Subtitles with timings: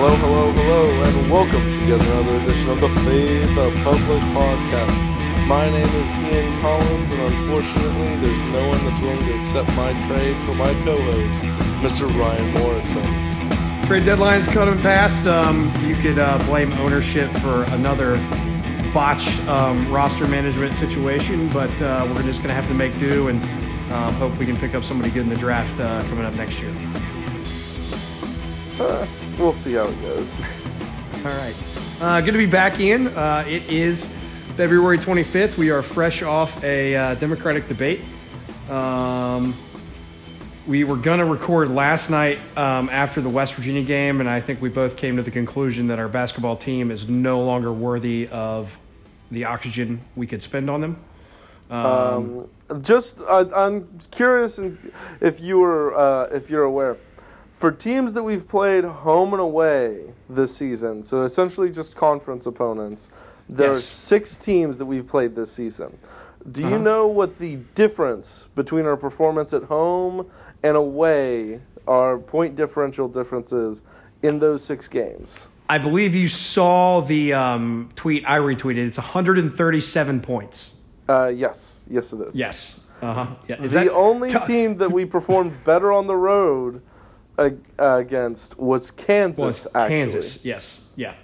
[0.00, 5.48] Hello, hello, hello, and welcome to yet another edition of the Faith of Public podcast.
[5.48, 9.92] My name is Ian Collins, and unfortunately, there's no one that's willing to accept my
[10.06, 11.42] trade for my co-host,
[11.82, 12.08] Mr.
[12.16, 13.02] Ryan Morrison.
[13.88, 15.26] Trade deadline's coming past.
[15.26, 18.14] Um, you could uh, blame ownership for another
[18.94, 23.26] botched um, roster management situation, but uh, we're just going to have to make do
[23.26, 23.42] and
[23.92, 26.60] uh, hope we can pick up somebody good in the draft uh, coming up next
[26.60, 26.72] year.
[29.38, 30.40] We'll see how it goes.
[31.24, 31.54] All right.
[32.00, 33.06] Uh, good to be back in.
[33.06, 34.04] Uh, it is
[34.56, 35.56] February 25th.
[35.56, 38.00] We are fresh off a uh, Democratic debate.
[38.68, 39.54] Um,
[40.66, 44.40] we were going to record last night um, after the West Virginia game, and I
[44.40, 48.26] think we both came to the conclusion that our basketball team is no longer worthy
[48.32, 48.76] of
[49.30, 50.96] the oxygen we could spend on them.
[51.70, 52.48] Um,
[52.82, 54.58] just, I, I'm curious
[55.20, 56.96] if you were, uh, if you're aware,
[57.58, 63.10] for teams that we've played home and away this season, so essentially just conference opponents,
[63.48, 65.96] there are six teams that we've played this season.
[66.52, 66.78] Do you Uh-huh.
[66.78, 70.26] know what the difference between our performance at home
[70.62, 73.82] and away, our point differential differences
[74.22, 75.48] in those six games?
[75.68, 78.86] I believe you saw the um, tweet I retweeted.
[78.86, 80.70] It's 137 points.
[81.08, 82.36] Uh, yes, yes, it is.
[82.36, 82.78] Yes.
[83.02, 83.26] Uh huh.
[83.48, 83.62] Yeah.
[83.62, 86.82] Is the that- only team that we performed better on the road
[87.78, 89.38] against was Kansas.
[89.42, 90.44] was actually, Kansas.
[90.44, 90.78] Yes.
[90.96, 91.14] Yeah.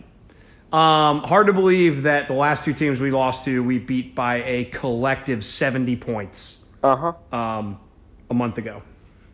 [0.72, 4.42] Um, hard to believe that the last two teams we lost to, we beat by
[4.44, 6.96] a collective 70 points Uh
[7.30, 7.36] huh.
[7.36, 7.78] um,
[8.30, 8.82] a month ago.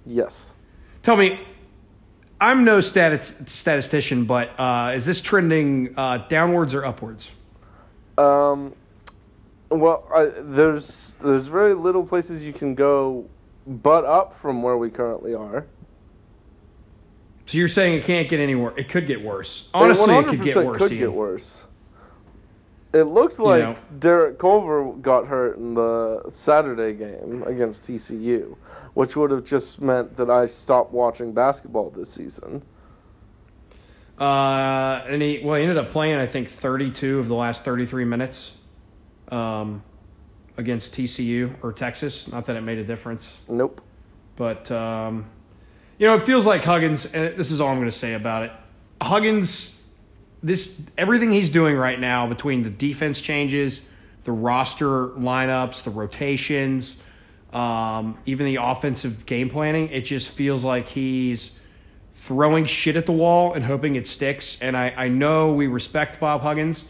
[0.05, 0.55] Yes.
[1.03, 1.41] Tell me,
[2.41, 7.29] I'm no stat- statistician, but uh, is this trending uh, downwards or upwards?
[8.19, 8.75] Um.
[9.71, 13.27] Well, I, there's there's very little places you can go,
[13.67, 15.65] but up from where we currently are.
[17.51, 18.75] So you're saying it can't get any worse?
[18.77, 19.67] It could get worse.
[19.75, 20.79] Honestly, it, could get worse.
[20.79, 21.01] Could Ian.
[21.01, 21.67] get worse.
[22.93, 23.77] It looked like know.
[23.99, 28.57] Derek Culver got hurt in the Saturday game against TCU,
[28.95, 32.63] which would have just meant that I stopped watching basketball this season.
[34.17, 38.05] Uh, and he well, he ended up playing I think 32 of the last 33
[38.05, 38.53] minutes,
[39.33, 39.83] um,
[40.57, 42.29] against TCU or Texas.
[42.29, 43.81] Not that it made a difference, Nope.
[44.37, 45.25] but um,
[46.01, 47.03] you know, it feels like Huggins.
[47.03, 48.53] This is all I'm going to say about it.
[49.03, 49.77] Huggins,
[50.43, 53.83] this everything he's doing right now between the defense changes,
[54.25, 56.97] the roster lineups, the rotations,
[57.53, 59.91] um, even the offensive game planning.
[59.91, 61.51] It just feels like he's
[62.15, 64.59] throwing shit at the wall and hoping it sticks.
[64.63, 66.83] And I, I know we respect Bob Huggins,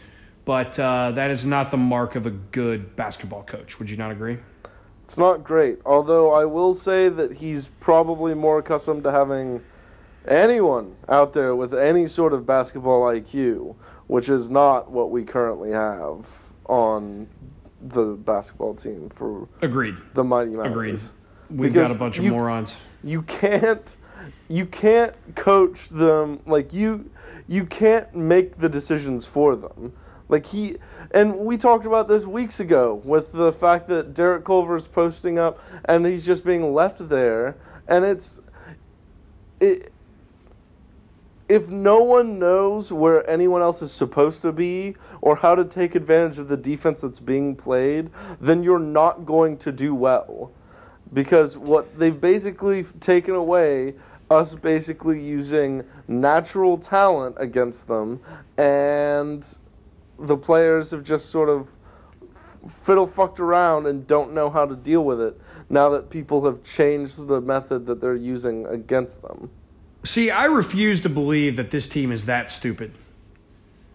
[0.45, 3.77] but uh, that is not the mark of a good basketball coach.
[3.77, 4.37] Would you not agree?
[5.11, 5.79] It's not great.
[5.85, 9.61] Although I will say that he's probably more accustomed to having
[10.25, 13.75] anyone out there with any sort of basketball IQ,
[14.07, 17.27] which is not what we currently have on
[17.81, 19.97] the basketball team for Agreed.
[20.13, 20.63] the Mighty Agreed.
[20.75, 21.13] Mountains.
[21.49, 22.71] We've Because got a bunch of you- morons.
[23.03, 23.97] You can't
[24.47, 27.09] you can't coach them like you
[27.49, 29.91] you can't make the decisions for them.
[30.31, 30.77] Like he
[31.13, 35.59] and we talked about this weeks ago with the fact that Derek Culver's posting up
[35.85, 38.39] and he's just being left there and it's
[39.59, 39.91] it
[41.49, 45.95] if no one knows where anyone else is supposed to be or how to take
[45.95, 48.09] advantage of the defense that's being played,
[48.39, 50.49] then you're not going to do well.
[51.11, 53.95] Because what they've basically taken away
[54.29, 58.21] us basically using natural talent against them
[58.57, 59.57] and
[60.21, 61.77] the players have just sort of
[62.69, 65.39] fiddle fucked around and don't know how to deal with it
[65.69, 69.49] now that people have changed the method that they're using against them.
[70.03, 72.93] See, I refuse to believe that this team is that stupid.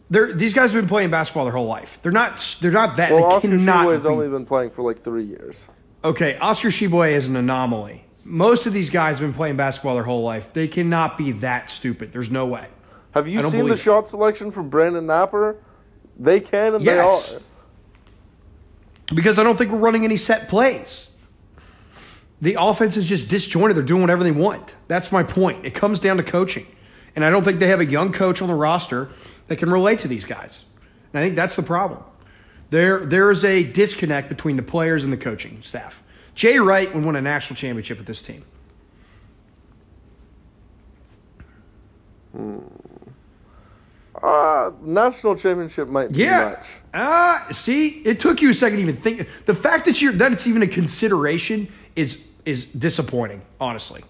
[0.09, 1.99] They're, these guys have been playing basketball their whole life.
[2.03, 2.57] They're not.
[2.61, 3.11] They're not that.
[3.11, 5.69] Well, they Oscar Tshiebwe has be- only been playing for like three years.
[6.05, 8.05] Okay, Oscar Tshiebwe is an anomaly.
[8.25, 10.53] Most of these guys have been playing basketball their whole life.
[10.53, 12.13] They cannot be that stupid.
[12.13, 12.69] There's no way.
[13.13, 13.79] Have you seen the it.
[13.79, 15.57] shot selection from Brandon Knapper?
[16.19, 17.29] They can and Yes.
[17.29, 17.41] they are.
[19.15, 21.09] Because I don't think we're running any set plays.
[22.41, 23.77] The offense is just disjointed.
[23.77, 24.75] They're doing whatever they want.
[24.89, 25.65] That's my point.
[25.65, 26.67] It comes down to coaching.
[27.15, 29.09] And I don't think they have a young coach on the roster
[29.49, 30.61] that can relate to these guys.
[31.13, 32.03] And I think that's the problem.
[32.71, 36.03] There, there is a disconnect between the players and the coaching staff.
[36.35, 38.45] Jay Wright would win a national championship with this team.
[42.37, 42.59] Hmm.
[44.23, 46.51] Uh, national championship might be Yeah.
[46.51, 46.81] much.
[46.95, 49.29] Ah, see, it took you a second to even think.
[49.47, 54.03] The fact that you're that it's even a consideration is is disappointing, honestly.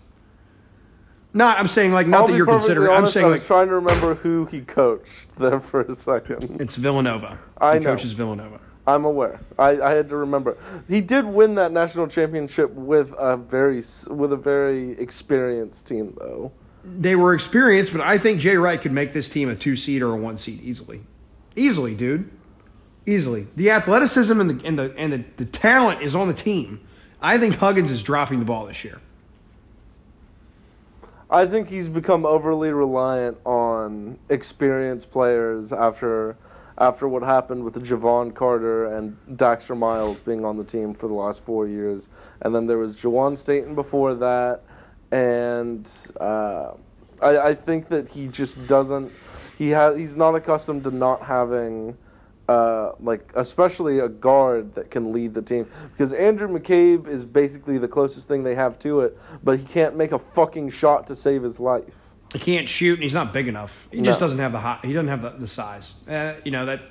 [1.32, 2.91] Not, I'm saying like not I'll that you're considering.
[2.91, 6.61] I'm saying I was like trying to remember who he coached there for a second.
[6.61, 7.38] it's Villanova.
[7.58, 7.94] I he know.
[7.94, 8.61] coaches Villanova.
[8.87, 9.41] I'm aware.
[9.58, 10.56] I, I had to remember.
[10.88, 16.53] He did win that national championship with a very with a very experienced team, though.
[16.99, 20.03] They were experienced, but I think Jay Wright could make this team a two seed
[20.03, 21.03] or a one seed easily.
[21.56, 22.31] Easily, dude.
[23.06, 23.49] Easily.
[23.56, 26.81] The athleticism and the and the and the, the talent is on the team.
[27.21, 29.00] I think Huggins is dropping the ball this year.
[31.29, 36.37] I think he's become overly reliant on experienced players after
[36.79, 41.15] after what happened with Jevon Carter and Daxter Miles being on the team for the
[41.15, 42.11] last four years,
[42.43, 44.62] and then there was Juwan Staten before that,
[45.12, 46.73] and uh,
[47.23, 49.12] I, I think that he just doesn't.
[49.58, 49.97] He has.
[49.97, 51.97] He's not accustomed to not having.
[52.49, 57.76] Uh, like especially a guard that can lead the team because Andrew McCabe is basically
[57.76, 61.17] the closest thing they have to it, but he can't make a fucking shot to
[61.17, 61.93] save his life.
[62.32, 63.88] He can't shoot, and he's not big enough.
[63.91, 64.26] He just No.
[64.29, 64.85] doesn't have the hot.
[64.85, 65.94] He doesn't have the, the size.
[66.08, 66.82] Uh, you know that.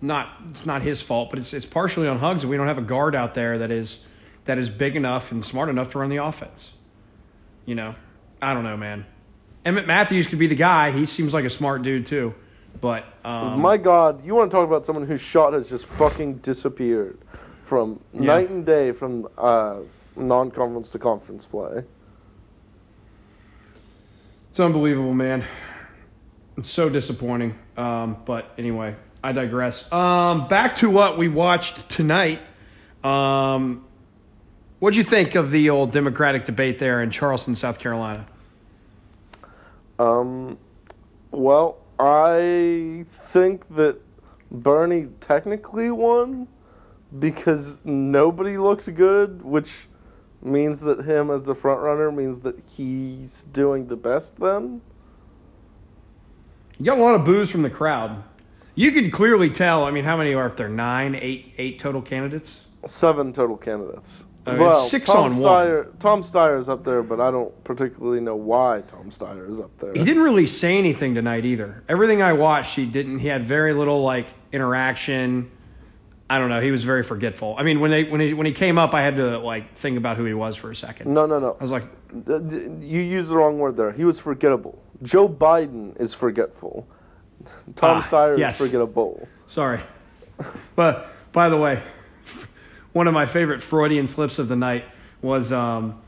[0.00, 2.44] Not it's not his fault, but it's it's partially on Hugs.
[2.46, 4.04] We don't have a guard out there that is
[4.46, 6.70] that is big enough and smart enough to run the offense.
[7.66, 7.94] You know,
[8.42, 9.06] I don't know, man.
[9.64, 10.90] Emmitt Matthews could be the guy.
[10.90, 12.34] He seems like a smart dude too,
[12.80, 16.36] but um, My God, you want to talk about someone whose shot has just fucking
[16.38, 17.18] disappeared
[17.62, 19.80] from night and day from uh,
[20.16, 21.84] non-conference to conference play.
[24.50, 25.44] It's unbelievable, man.
[26.58, 27.58] It's so disappointing.
[27.76, 29.90] Um, but anyway, I digress.
[29.92, 32.40] Um, back to what we watched tonight.
[33.02, 33.84] Um,
[34.84, 38.26] what'd you think of the old Democratic debate there in Charleston, South Carolina?
[39.98, 40.58] Um,
[41.30, 43.98] well, I think that
[44.50, 46.48] Bernie technically won
[47.18, 49.86] because nobody looked good, which
[50.42, 54.82] means that him as the front runner means that he's doing the best then.
[56.78, 58.22] You got a lot of boos from the crowd.
[58.74, 59.84] You can clearly tell.
[59.84, 60.68] I mean, how many are up there?
[60.68, 62.64] Nine, eight, eight total candidates.
[62.84, 64.26] Seven total candidates.
[64.46, 65.40] Okay, well, six Tom on one.
[65.40, 69.70] Steyer, Tom Steyer's up there, but I don't particularly know why Tom Steyer is up
[69.78, 69.92] there.
[69.94, 71.82] He didn't really say anything tonight either.
[71.88, 73.20] Everything I watched, he didn't.
[73.20, 75.50] He had very little like interaction.
[76.28, 76.60] I don't know.
[76.60, 77.54] He was very forgetful.
[77.58, 79.96] I mean, when they when he when he came up, I had to like think
[79.96, 81.12] about who he was for a second.
[81.12, 81.56] No, no, no.
[81.58, 81.84] I was like,
[82.26, 83.92] You used the wrong word there.
[83.92, 84.78] He was forgettable.
[85.02, 86.86] Joe Biden is forgetful.
[87.76, 88.54] Tom Ah, Steyer yes.
[88.54, 89.26] is forgettable.
[89.46, 89.80] sorry.
[90.76, 91.82] But by the way,
[92.94, 94.84] one of my favorite Freudian slips of the night
[95.20, 96.00] was um,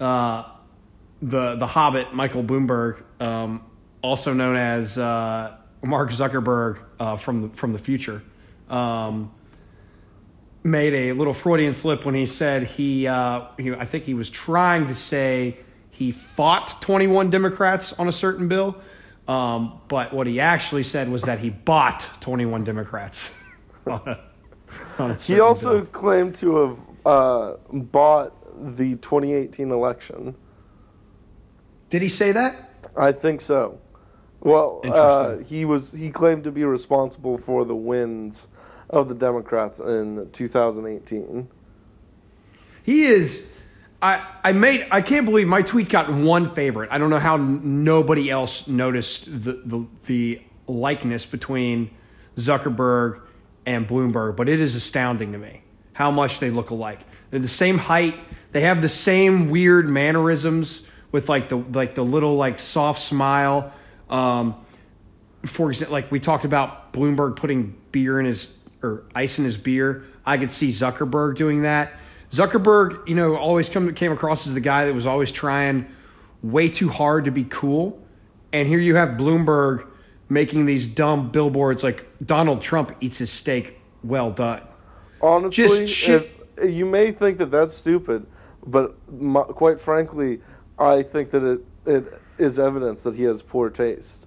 [0.00, 0.44] uh,
[1.20, 3.62] the the Hobbit, Michael Bloomberg, um,
[4.02, 8.22] also known as uh, Mark Zuckerberg uh, from the, from the future.
[8.70, 9.32] Um,
[10.62, 14.28] made a little Freudian slip when he said he, uh, he, I think he was
[14.28, 15.56] trying to say
[15.90, 18.76] he fought 21 Democrats on a certain bill,
[19.26, 23.30] um, but what he actually said was that he bought 21 Democrats.
[24.98, 25.86] on a, on a He also bill.
[25.86, 28.32] claimed to have uh, bought
[28.76, 30.34] the 2018 election.
[31.90, 32.70] did he say that?
[32.96, 33.80] I think so.
[34.40, 38.48] Well, uh, he was he claimed to be responsible for the wins
[38.88, 41.48] of the Democrats in 2018.
[42.84, 43.44] He is.
[44.00, 44.86] I I made.
[44.92, 46.88] I can't believe my tweet got one favorite.
[46.92, 51.90] I don't know how n- nobody else noticed the the, the likeness between
[52.36, 53.20] Zuckerberg
[53.68, 55.60] and Bloomberg, but it is astounding to me
[55.92, 57.00] how much they look alike.
[57.30, 58.18] They're the same height.
[58.52, 60.82] They have the same weird mannerisms
[61.12, 63.72] with like the like the little like soft smile.
[64.08, 64.54] Um,
[65.44, 69.58] for example, like we talked about Bloomberg putting beer in his or ice in his
[69.58, 70.04] beer.
[70.24, 71.92] I could see Zuckerberg doing that.
[72.32, 75.86] Zuckerberg, you know, always come came across as the guy that was always trying
[76.42, 78.02] way too hard to be cool.
[78.50, 79.86] And here you have Bloomberg
[80.30, 84.62] making these dumb billboards like Donald Trump eats his steak well done.
[85.20, 86.28] Honestly, if
[86.64, 88.26] you may think that that's stupid,
[88.66, 90.40] but my, quite frankly,
[90.78, 94.26] I think that it it is evidence that he has poor taste.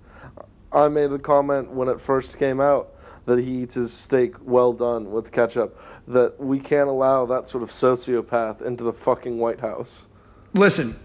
[0.72, 2.96] I made a comment when it first came out
[3.26, 5.80] that he eats his steak well done with ketchup.
[6.08, 10.08] That we can't allow that sort of sociopath into the fucking White House.
[10.54, 11.00] listen,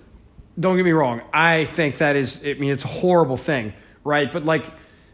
[0.58, 1.20] don't get me wrong.
[1.32, 2.42] I think that is.
[2.44, 3.74] I mean, it's a horrible thing,
[4.04, 4.32] right?
[4.32, 4.64] But like,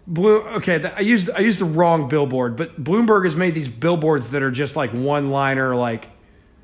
[0.07, 0.41] Blue.
[0.41, 4.43] Okay, I used I used the wrong billboard, but Bloomberg has made these billboards that
[4.43, 6.09] are just like one liner, like.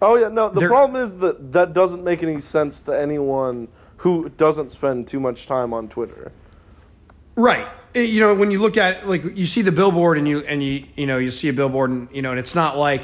[0.03, 0.49] Oh yeah, no.
[0.49, 3.69] The problem is that that doesn't make any sense to anyone
[3.99, 6.33] who doesn't spend too much time on Twitter.
[7.37, 7.69] Right.
[7.95, 10.63] Eh, You know, when you look at like you see the billboard and you and
[10.63, 13.03] you you know you see a billboard and you know and it's not like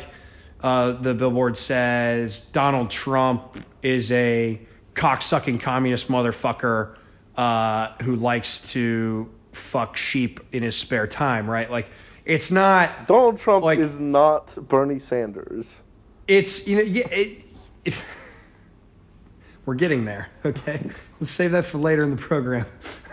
[0.62, 4.60] uh, the billboard says Donald Trump is a
[4.94, 6.96] cocksucking communist motherfucker
[7.36, 11.70] uh, who likes to fuck sheep in his spare time, right?
[11.70, 11.88] Like,
[12.24, 13.06] it's not.
[13.06, 15.82] Donald Trump Like- is not Bernie Sanders.
[16.26, 17.06] It's you know yeah.
[17.08, 17.44] It,
[17.84, 17.98] it,
[19.66, 20.28] we're getting there.
[20.44, 20.80] Okay,
[21.20, 22.66] let's save that for later in the program.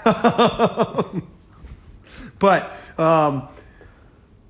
[2.40, 3.50] but um,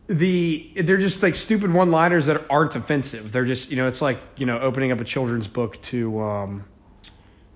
[0.07, 3.31] the they're just like stupid one-liners that aren't offensive.
[3.31, 6.65] They're just you know it's like you know opening up a children's book to um,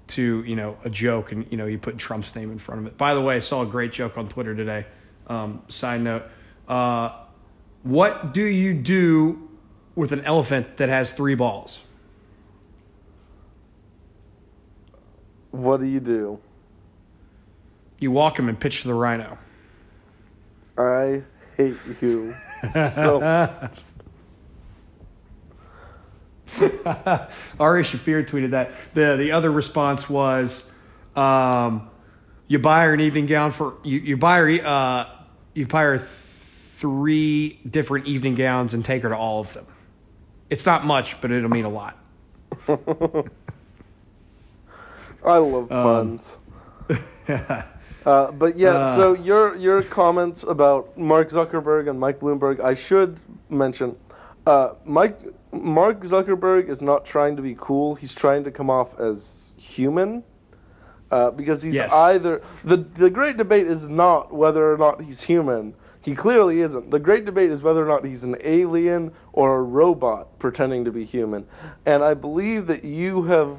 [0.08, 2.88] to you know a joke and you know you put Trump's name in front of
[2.88, 2.98] it.
[2.98, 4.86] By the way, I saw a great joke on Twitter today.
[5.28, 6.24] Um, side note,
[6.68, 7.24] uh,
[7.84, 9.50] what do you do
[9.96, 11.80] with an elephant that has three balls?
[15.52, 16.40] What do you do?
[17.98, 19.38] You walk him and pitch to the rhino.
[20.78, 21.24] I
[21.56, 22.36] hate you
[22.74, 23.80] so much.
[27.60, 28.72] Ari Shaffir tweeted that.
[28.94, 30.64] The the other response was,
[31.16, 31.90] um,
[32.48, 35.10] you buy her an evening gown for you, you buy her uh,
[35.54, 39.66] you buy her three different evening gowns and take her to all of them.
[40.50, 41.98] It's not much, but it'll mean a lot.
[45.24, 46.38] I love Um, puns.
[48.06, 48.96] Uh, but yeah, Uh.
[48.96, 53.20] so your your comments about Mark Zuckerberg and Mike Bloomberg, I should
[53.50, 53.96] mention,
[54.46, 55.20] uh, Mike
[55.64, 57.96] Mark Zuckerberg is not trying to be cool.
[57.96, 60.24] He's trying to come off as human,
[61.12, 61.92] uh, because he's Yes.
[61.92, 65.74] either the the great debate is not whether or not he's human.
[66.02, 66.92] He clearly isn't.
[66.92, 70.92] The great debate is whether or not he's an alien or a robot pretending to
[70.92, 71.48] be human.
[71.86, 73.58] And I believe that you have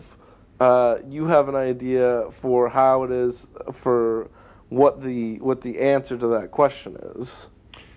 [0.61, 4.31] uh, you have an idea for how it is for
[4.69, 7.49] what the what the answer to that question is.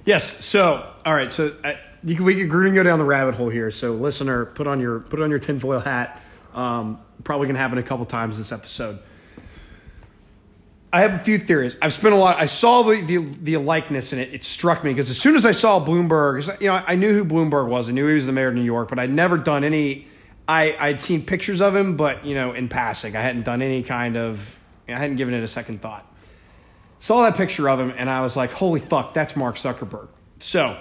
[0.05, 0.43] Yes.
[0.43, 1.31] So, all right.
[1.31, 3.71] So I, you can, we can, we're go down the rabbit hole here.
[3.71, 6.21] So, listener, put on your put on your tinfoil hat.
[6.53, 8.99] Um, probably gonna happen a couple times this episode.
[10.91, 11.75] I have a few theories.
[11.81, 12.37] I've spent a lot.
[12.39, 14.33] I saw the the, the likeness in it.
[14.33, 17.25] It struck me because as soon as I saw Bloomberg, you know, I knew who
[17.25, 17.89] Bloomberg was.
[17.89, 20.07] I knew he was the mayor of New York, but I'd never done any.
[20.47, 23.83] I I'd seen pictures of him, but you know, in passing, I hadn't done any
[23.83, 24.39] kind of.
[24.87, 26.09] I hadn't given it a second thought
[26.99, 30.09] saw that picture of him and I was like, holy fuck, that's Mark Zuckerberg.
[30.39, 30.79] So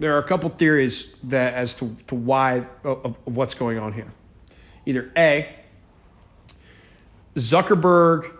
[0.00, 3.92] there are a couple theories that as to, to why of, of what's going on
[3.92, 4.10] here.
[4.86, 5.54] Either A,
[7.36, 8.32] Zuckerberg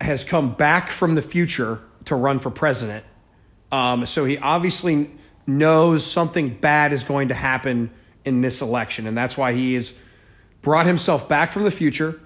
[0.00, 3.04] has come back from the future to run for president.
[3.72, 5.10] Um, so he obviously
[5.48, 7.90] knows something bad is going to happen
[8.24, 9.92] in this election, and that's why he has
[10.62, 12.20] brought himself back from the future.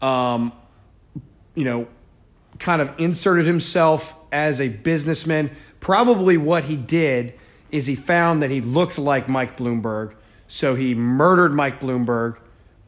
[0.00, 0.52] Um,
[1.56, 1.88] you know,
[2.60, 5.50] kind of inserted himself as a businessman.
[5.80, 7.34] Probably what he did
[7.72, 10.14] is he found that he looked like Mike Bloomberg,
[10.46, 12.36] so he murdered Mike Bloomberg,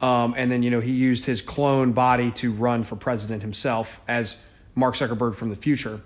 [0.00, 3.98] um, and then you know he used his clone body to run for president himself
[4.06, 4.36] as
[4.74, 6.00] Mark Zuckerberg from the future.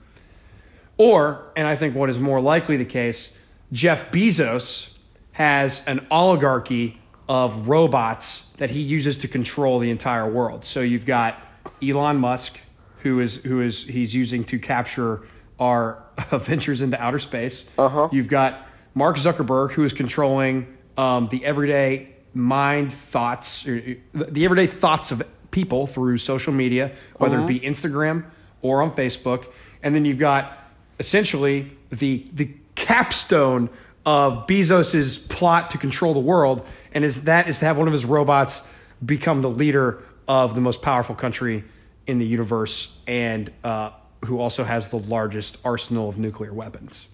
[0.96, 3.32] Or, and I think what is more likely the case,
[3.72, 4.94] Jeff Bezos
[5.32, 10.64] has an oligarchy of robots that he uses to control the entire world.
[10.64, 11.40] So you've got
[11.82, 12.58] Elon Musk,
[13.02, 15.22] who is who is he's using to capture
[15.60, 17.64] our ventures into outer space.
[17.78, 18.08] Uh-huh.
[18.10, 18.67] You've got
[18.98, 25.22] Mark Zuckerberg, who is controlling um, the everyday mind thoughts, uh, the everyday thoughts of
[25.52, 28.24] people through social media, whether it be Instagram
[28.60, 29.46] or on Facebook.
[29.84, 30.58] And then you've got
[30.98, 33.70] essentially the the capstone
[34.04, 37.92] of Bezos's plot to control the world, and is that is to have one of
[37.92, 38.62] his robots
[39.06, 41.62] become the leader of the most powerful country
[42.08, 43.90] in the universe, and uh,
[44.24, 47.06] who also has the largest arsenal of nuclear weapons.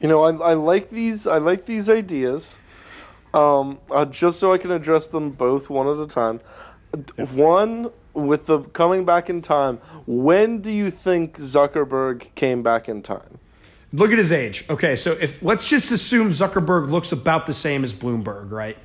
[0.00, 1.26] You know, I, I like these.
[1.26, 2.58] I like these ideas.
[3.32, 6.40] Um, uh, just so I can address them both one at a time.
[7.34, 9.76] One with the coming back in time.
[10.06, 13.38] When do you think Zuckerberg came back in time?
[13.92, 14.64] Look at his age.
[14.70, 18.76] Okay, so if let's just assume Zuckerberg looks about the same as Bloomberg, right?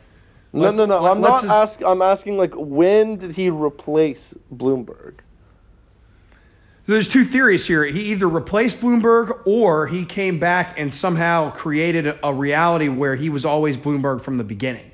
[0.53, 1.01] No, Let- no, no.
[1.01, 1.81] let- I'm not ask.
[1.83, 5.15] I'm asking like when did he replace Bloomberg?
[6.87, 7.83] There's two theories here.
[7.85, 13.29] He either replaced Bloomberg or he came back and somehow created a, reality where he
[13.29, 14.91] was always Bloomberg from the beginning.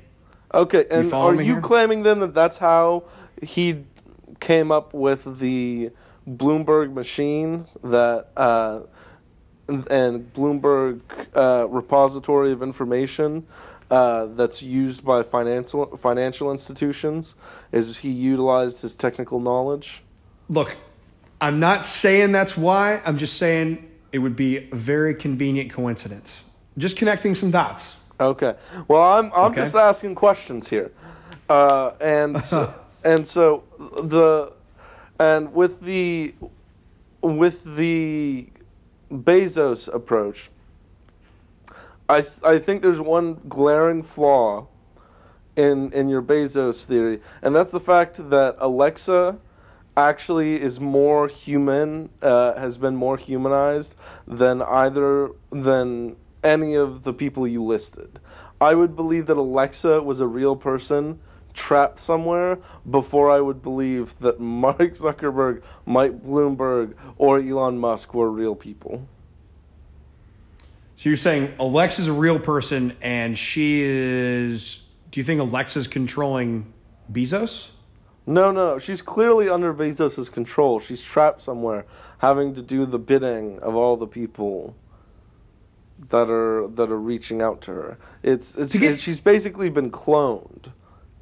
[0.54, 1.60] Okay, and follow are you here?
[1.60, 3.04] claiming then that that's how
[3.42, 3.84] he
[4.40, 5.90] came up with the
[6.28, 8.80] Bloomberg machine that uh,
[9.68, 11.00] and- and Bloomberg
[11.34, 13.46] uh, repository of information
[13.90, 17.34] uh, that's used by financial financial institutions?
[17.70, 20.02] Is he utilized his technical knowledge?
[20.48, 20.76] Look,
[21.42, 23.02] I'm not saying that's why.
[23.04, 26.30] I'm just saying it would be a very convenient coincidence.
[26.78, 27.94] Just connecting some dots.
[28.20, 28.54] Okay.
[28.86, 29.62] Well, I'm I'm Okay.
[29.62, 30.92] just asking questions here,
[31.50, 32.72] uh, and so,
[33.04, 34.52] and so the
[35.18, 36.34] And with the
[37.20, 38.48] with the
[39.10, 40.50] Bezos approach,
[42.08, 44.68] I I think there's one glaring flaw
[45.56, 49.38] in in your Bezos theory, and that's the fact that Alexa
[49.96, 53.94] actually is more human, uh, has been more humanized
[54.26, 58.18] than either than any of the people you listed.
[58.60, 61.20] I would believe that Alexa was a real person
[61.52, 62.58] trapped somewhere
[62.88, 69.06] before I would believe that Mark Zuckerberg, Mike Bloomberg, or Elon Musk were real people.
[70.96, 74.86] So you're saying Alexa's a real person and she is.
[75.10, 76.72] Do you think Alexa's controlling
[77.10, 77.71] Bezos?
[78.26, 80.78] No, no, she's clearly under Bezos' control.
[80.78, 81.84] She's trapped somewhere,
[82.18, 84.76] having to do the bidding of all the people
[86.10, 87.98] that are that are reaching out to her.
[88.22, 90.72] It's, it's get- it- she's basically been cloned.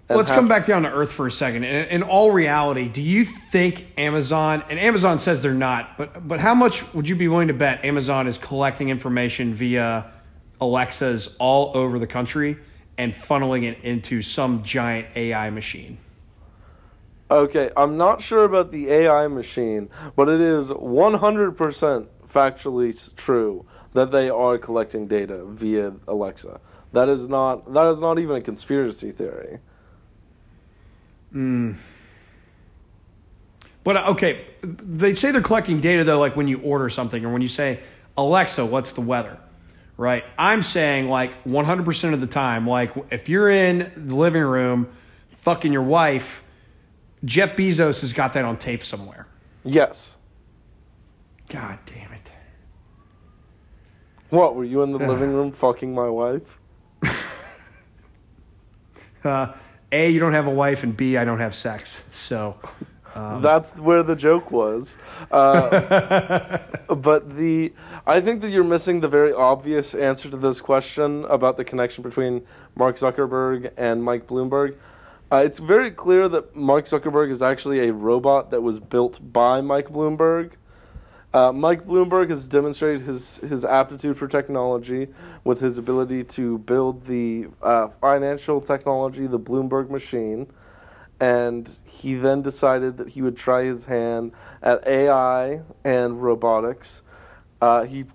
[0.09, 1.63] Let's come back down to earth for a second.
[1.63, 6.41] In, in all reality, do you think Amazon and Amazon says they're not, but but
[6.41, 10.11] how much would you be willing to bet Amazon is collecting information via
[10.61, 12.57] Alexas all over the country
[12.99, 15.97] and funneling it into some giant AI machine?
[17.31, 24.11] Okay, I'm not sure about the AI machine, but it is 100% factually true that
[24.11, 26.61] they are collecting data via Alexa.
[26.93, 29.61] That is not that is not even a conspiracy theory.
[33.85, 37.33] But uh, okay, they say they're collecting data though, like when you order something or
[37.33, 37.81] when you say,
[38.17, 39.39] Alexa, what's the weather?
[39.97, 40.25] Right?
[40.39, 44.89] I'm saying like 100% of the time, like if you're in the living room
[45.43, 46.43] fucking your wife,
[47.25, 49.27] Jeff Bezos has got that on tape somewhere.
[49.65, 50.17] Yes.
[51.49, 52.31] God damn it.
[54.31, 56.59] What, were you in the living room fucking my wife?
[59.23, 59.53] Uh,
[59.93, 61.99] a, you don't have a wife, and B, I don't have sex.
[62.11, 62.57] So,
[63.15, 64.97] um, That's where the joke was.
[65.31, 66.59] Uh,
[66.95, 67.73] but the
[68.07, 72.03] I think that you're missing the very obvious answer to this question about the connection
[72.03, 74.77] between Mark Zuckerberg and Mike Bloomberg.
[75.33, 79.61] Uh, it's very clear that Mark Zuckerberg is actually a robot that was built by
[79.61, 80.53] Mike Bloomberg.
[81.33, 85.07] Uh, Mike Bloomberg has demonstrated his, his aptitude for technology
[85.45, 90.49] with his ability to build the uh, financial technology, the Bloomberg machine.
[91.21, 97.03] And he then decided that he would try his hand at AI and robotics.
[97.61, 98.07] Uh, he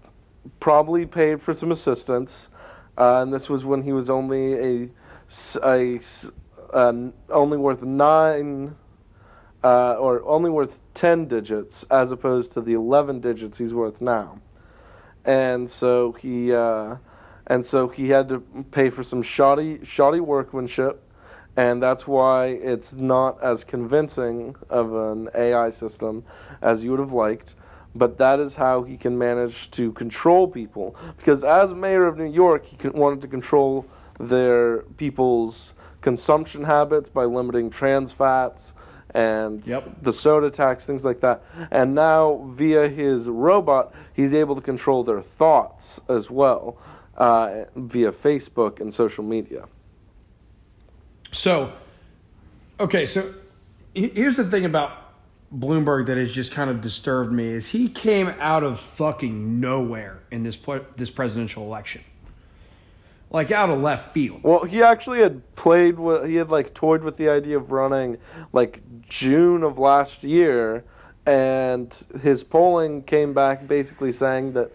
[0.59, 2.49] probably paid for some assistance,
[2.97, 4.89] uh, and this was when he was only a,
[5.63, 5.99] a
[6.75, 6.93] uh,
[7.29, 8.75] only worth nine
[9.63, 14.39] uh, or only worth 10 digits as opposed to the 11 digits he's worth now.
[15.23, 16.97] And so he uh,
[17.47, 21.01] and so he had to pay for some shoddy shoddy workmanship
[21.55, 26.25] and that's why it's not as convincing of an AI system
[26.61, 27.55] as you would have liked.
[27.95, 30.97] But that is how he can manage to control people.
[31.15, 33.85] Because as mayor of New York, he wanted to control
[34.19, 35.74] their people's
[36.05, 38.75] consumption habits by limiting trans fats
[39.15, 40.03] and Yep.
[40.03, 41.41] the soda tax, things like that.
[41.71, 46.77] And now, via his robot, he's able to control their thoughts as well
[47.17, 49.65] uh, via Facebook and social media.
[51.31, 51.73] So,
[52.79, 53.33] okay, so
[53.95, 54.91] here's the thing about
[55.51, 60.19] Bloomberg that has just kind of disturbed me is he came out of fucking nowhere
[60.29, 60.57] in this
[60.97, 62.03] this presidential election,
[63.35, 64.39] like out of left field.
[64.43, 68.17] Well, he actually had played with, he had like toyed with the idea of running
[68.53, 70.85] like June of last year,
[71.25, 74.71] and his polling came back basically saying that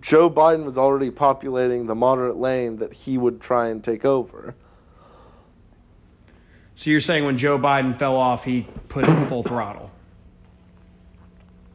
[0.00, 4.54] Joe Biden was already populating the moderate lane that he would try and take over.
[6.76, 9.91] So you're saying when Joe Biden fell off, he put it full throttle.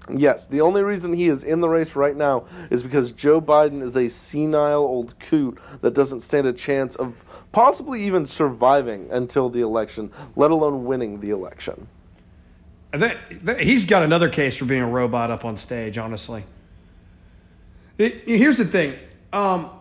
[0.10, 3.82] Yes, the only reason he is in the race right now is because Joe Biden
[3.82, 9.50] is a senile old coot that doesn't stand a chance of possibly even surviving until
[9.50, 11.88] the election, let alone winning the election.
[12.94, 15.98] Think that- he's got another case for being a robot up on stage.
[15.98, 16.44] Honestly,
[17.98, 18.94] It- here's the thing.
[19.34, 19.72] Um,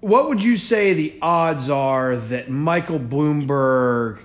[0.00, 4.18] what would you say the odds are that Michael Bloomberg?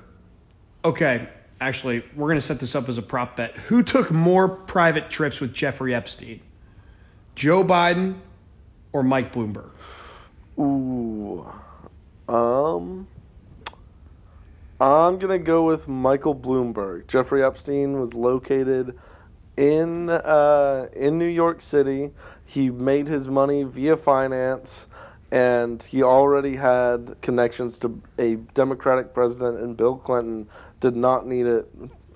[0.83, 1.29] Okay,
[1.61, 3.55] actually, we're going to set this up as a prop bet.
[3.67, 6.41] Who took more private trips with Jeffrey Epstein,
[7.35, 8.19] Joe Biden
[8.93, 9.71] or Mike Bloomberg?
[10.59, 11.51] Ooh.
[12.27, 13.07] Um
[14.81, 17.07] I'm going to go with Michael Bloomberg.
[17.07, 18.97] Jeffrey Epstein was located
[19.57, 22.11] in uh, in New York City.
[22.45, 24.87] He made his money via finance
[25.31, 30.47] and he already had connections to a Democratic president and Bill Clinton
[30.79, 31.69] did not need it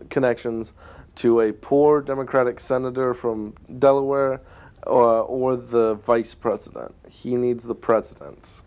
[0.10, 0.74] connections
[1.16, 4.42] to a poor Democratic senator from Delaware
[4.86, 6.94] uh, or the vice president.
[7.10, 8.64] He needs the presidents.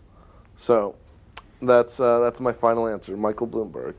[0.55, 0.95] So
[1.61, 3.95] that's uh, that's my final answer, Michael Bloomberg.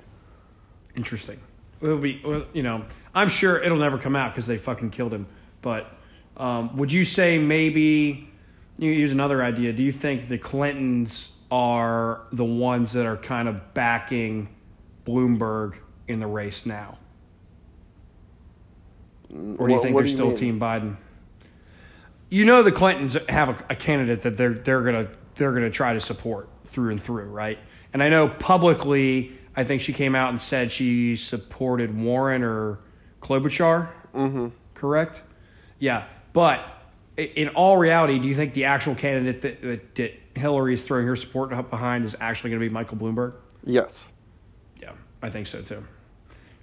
[0.97, 1.41] Interesting.
[1.81, 2.21] It'll be,
[2.53, 2.85] you know,
[3.15, 5.27] I'm sure it'll never come out because they fucking killed him.
[5.63, 5.87] But
[6.37, 8.29] um, would you say maybe
[8.79, 9.73] you use another idea?
[9.73, 14.49] Do you think the Clintons are the ones that are kind of backing
[15.07, 15.75] Bloomberg
[16.09, 16.99] in the race now?
[19.31, 20.37] Or do you think what they're you still mean?
[20.37, 20.97] Team Biden?
[22.31, 25.95] You know the Clintons have a, a candidate that they're they're gonna they're gonna try
[25.95, 27.59] to support through and through, right?
[27.93, 32.81] And I know publicly, I think she came out and said she supported Warren or
[33.21, 33.89] Klobuchar.
[34.15, 34.49] Mm-hmm.
[34.75, 35.21] Correct?
[35.79, 36.65] Yeah, but
[37.17, 41.07] in all reality, do you think the actual candidate that, that, that Hillary is throwing
[41.07, 43.35] her support behind is actually going to be Michael Bloomberg?
[43.65, 44.11] Yes.
[44.81, 44.93] Yeah,
[45.23, 45.85] I think so too.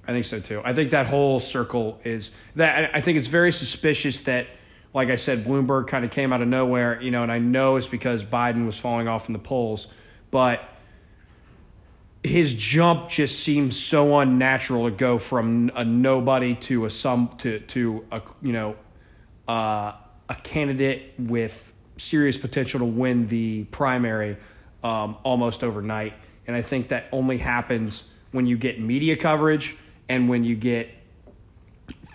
[0.07, 0.61] I think so too.
[0.63, 2.95] I think that whole circle is that.
[2.95, 4.47] I think it's very suspicious that,
[4.93, 7.75] like I said, Bloomberg kind of came out of nowhere, you know, and I know
[7.75, 9.87] it's because Biden was falling off in the polls,
[10.29, 10.61] but
[12.23, 17.59] his jump just seems so unnatural to go from a nobody to a some to
[17.59, 18.75] to a you know
[19.47, 19.93] uh,
[20.29, 24.37] a candidate with serious potential to win the primary
[24.83, 26.13] um, almost overnight.
[26.47, 29.75] And I think that only happens when you get media coverage
[30.09, 30.89] and when you get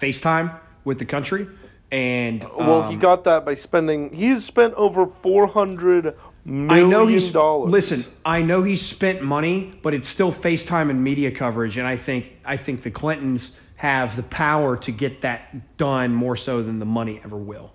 [0.01, 1.47] FaceTime with the country.
[1.93, 4.13] And Well, he um, got that by spending.
[4.13, 7.71] He's spent over four hundred million I know he's dollars.
[7.71, 8.05] listen.
[8.25, 12.33] I know he's spent money, but it's still FaceTime and media coverage, and I think
[12.45, 16.87] I think the Clintons have the power to get that done more so than the
[16.87, 17.73] money ever will.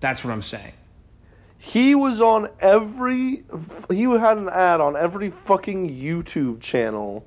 [0.00, 0.72] That's what I'm saying.
[1.56, 3.44] He was on every.
[3.88, 7.26] He had an ad on every fucking YouTube channel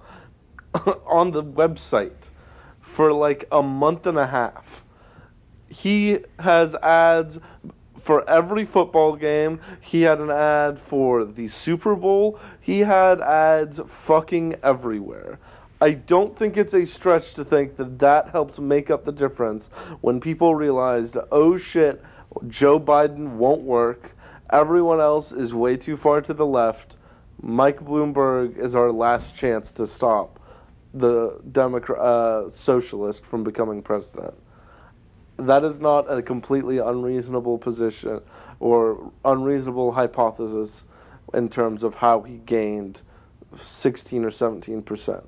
[1.05, 2.29] on the website
[2.81, 4.83] for like a month and a half.
[5.69, 7.39] He has ads
[7.99, 9.59] for every football game.
[9.81, 12.39] He had an ad for the Super Bowl.
[12.59, 15.39] He had ads fucking everywhere.
[15.81, 19.67] I don't think it's a stretch to think that that helped make up the difference
[20.01, 22.01] when people realized, oh shit,
[22.47, 24.15] Joe Biden won't work.
[24.51, 26.95] Everyone else is way too far to the left.
[27.41, 30.39] Mike Bloomberg is our last chance to stop
[30.95, 34.33] the Democrat uh, socialist from becoming president.
[35.37, 38.21] That is not a completely unreasonable position
[38.61, 40.85] or unreasonable hypothesis
[41.33, 43.01] in terms of how he gained
[43.59, 45.23] 16 or 17 percent.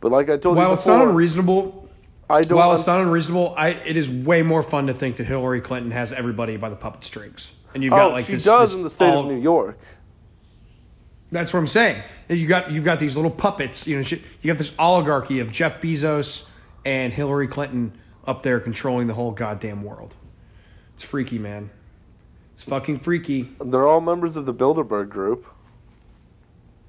[0.00, 1.88] But like I told While you it's not unreasonable,
[2.28, 2.58] I don't.
[2.58, 5.60] while want- it's not unreasonable, I it is way more fun to think that Hillary
[5.60, 8.70] Clinton has everybody by the puppet strings, and you've oh, got like she this, does
[8.70, 9.78] this in the state all- of New York.
[11.32, 12.02] That's what I'm saying.
[12.28, 13.86] You got you've got these little puppets.
[13.86, 16.44] You know, you got this oligarchy of Jeff Bezos
[16.84, 20.14] and Hillary Clinton up there controlling the whole goddamn world.
[20.94, 21.70] It's freaky, man.
[22.54, 23.48] It's fucking freaky.
[23.64, 25.46] They're all members of the Bilderberg group.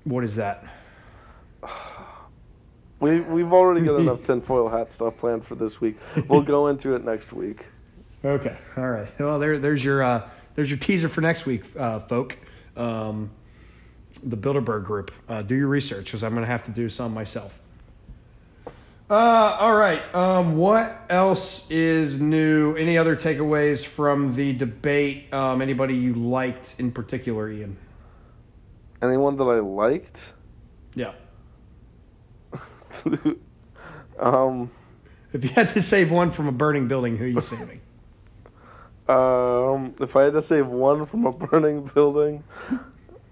[0.03, 0.65] What is that?
[2.99, 5.97] We we've already got enough tinfoil hat stuff planned for this week.
[6.27, 7.65] We'll go into it next week.
[8.25, 9.07] Okay, all right.
[9.19, 12.37] Well, there, there's your uh, there's your teaser for next week, uh, folk.
[12.75, 13.31] Um,
[14.23, 15.11] the Bilderberg Group.
[15.27, 17.59] Uh, do your research because I'm gonna have to do some myself.
[19.09, 20.01] Uh, all right.
[20.15, 22.75] Um, what else is new?
[22.75, 25.31] Any other takeaways from the debate?
[25.33, 27.77] Um, anybody you liked in particular, Ian?
[29.01, 30.31] Anyone that I liked?
[30.95, 31.11] Yeah.
[34.19, 34.71] um,
[35.33, 37.81] If you had to save one from a burning building, who are you saving?
[39.09, 42.43] um, if I had to save one from a burning building,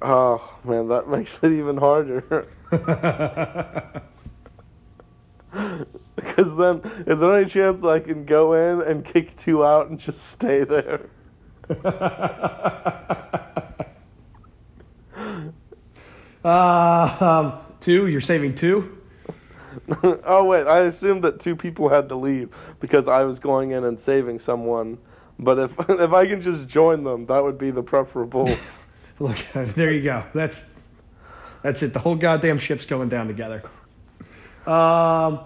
[0.02, 2.48] oh man, that makes it even harder.
[6.16, 9.90] Because then, is there any chance that I can go in and kick two out
[9.90, 11.10] and just stay there?
[16.44, 18.08] uh, um, two.
[18.08, 18.98] You're saving two.
[20.04, 23.84] oh wait, I assumed that two people had to leave because I was going in
[23.84, 25.00] and saving someone.
[25.40, 28.50] But if if I can just join them, that would be the preferable.
[29.22, 30.24] Look, there you go.
[30.34, 30.60] That's
[31.62, 31.94] that's it.
[31.94, 33.62] The whole goddamn ship's going down together.
[34.66, 35.42] Um,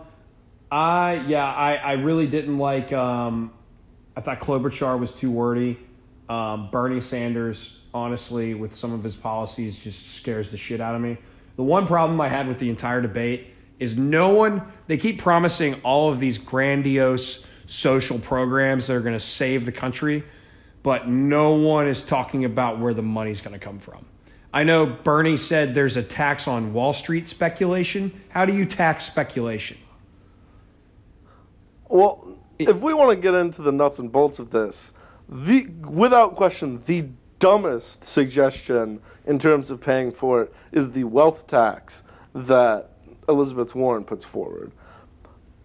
[0.72, 2.94] I yeah, I I really didn't like.
[2.94, 3.52] Um,
[4.16, 5.78] I thought Klobuchar was too wordy.
[6.30, 11.02] Um, Bernie Sanders, honestly, with some of his policies, just scares the shit out of
[11.02, 11.18] me.
[11.58, 14.62] The one problem I had with the entire debate is no one.
[14.88, 19.72] They keep promising all of these grandiose social programs that are going to save the
[19.72, 20.24] country
[20.86, 24.06] but no one is talking about where the money's going to come from.
[24.54, 28.22] I know Bernie said there's a tax on Wall Street speculation.
[28.30, 29.78] How do you tax speculation?
[31.90, 34.92] Well, if we want to get into the nuts and bolts of this,
[35.28, 41.48] the without question the dumbest suggestion in terms of paying for it is the wealth
[41.48, 42.04] tax
[42.36, 42.92] that
[43.28, 44.72] Elizabeth Warren puts forward.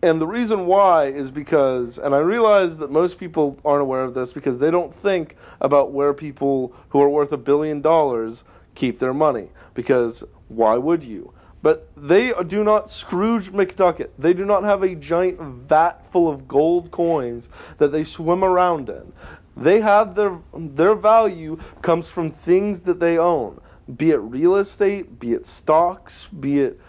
[0.03, 4.15] And the reason why is because, and I realize that most people aren't aware of
[4.15, 8.99] this because they don't think about where people who are worth a billion dollars keep
[8.99, 9.51] their money.
[9.75, 11.35] Because why would you?
[11.63, 14.15] But they do not Scrooge McDuck it.
[14.19, 18.89] They do not have a giant vat full of gold coins that they swim around
[18.89, 19.13] in.
[19.57, 23.61] They have their their value comes from things that they own,
[23.95, 26.81] be it real estate, be it stocks, be it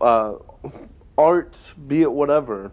[0.00, 0.34] uh,
[1.20, 2.72] art, be it whatever.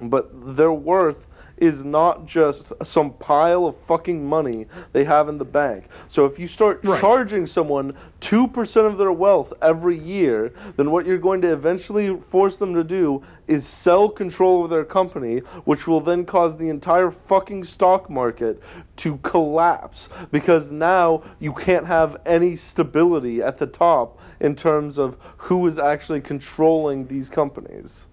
[0.00, 1.26] But their worth
[1.60, 5.84] is not just some pile of fucking money they have in the bank.
[6.08, 7.00] So if you start Right.
[7.00, 12.56] charging someone 2% of their wealth every year, then what you're going to eventually force
[12.56, 17.10] them to do is sell control of their company, which will then cause the entire
[17.10, 18.60] fucking stock market
[18.96, 25.16] to collapse because now you can't have any stability at the top in terms of
[25.38, 28.07] who is actually controlling these companies.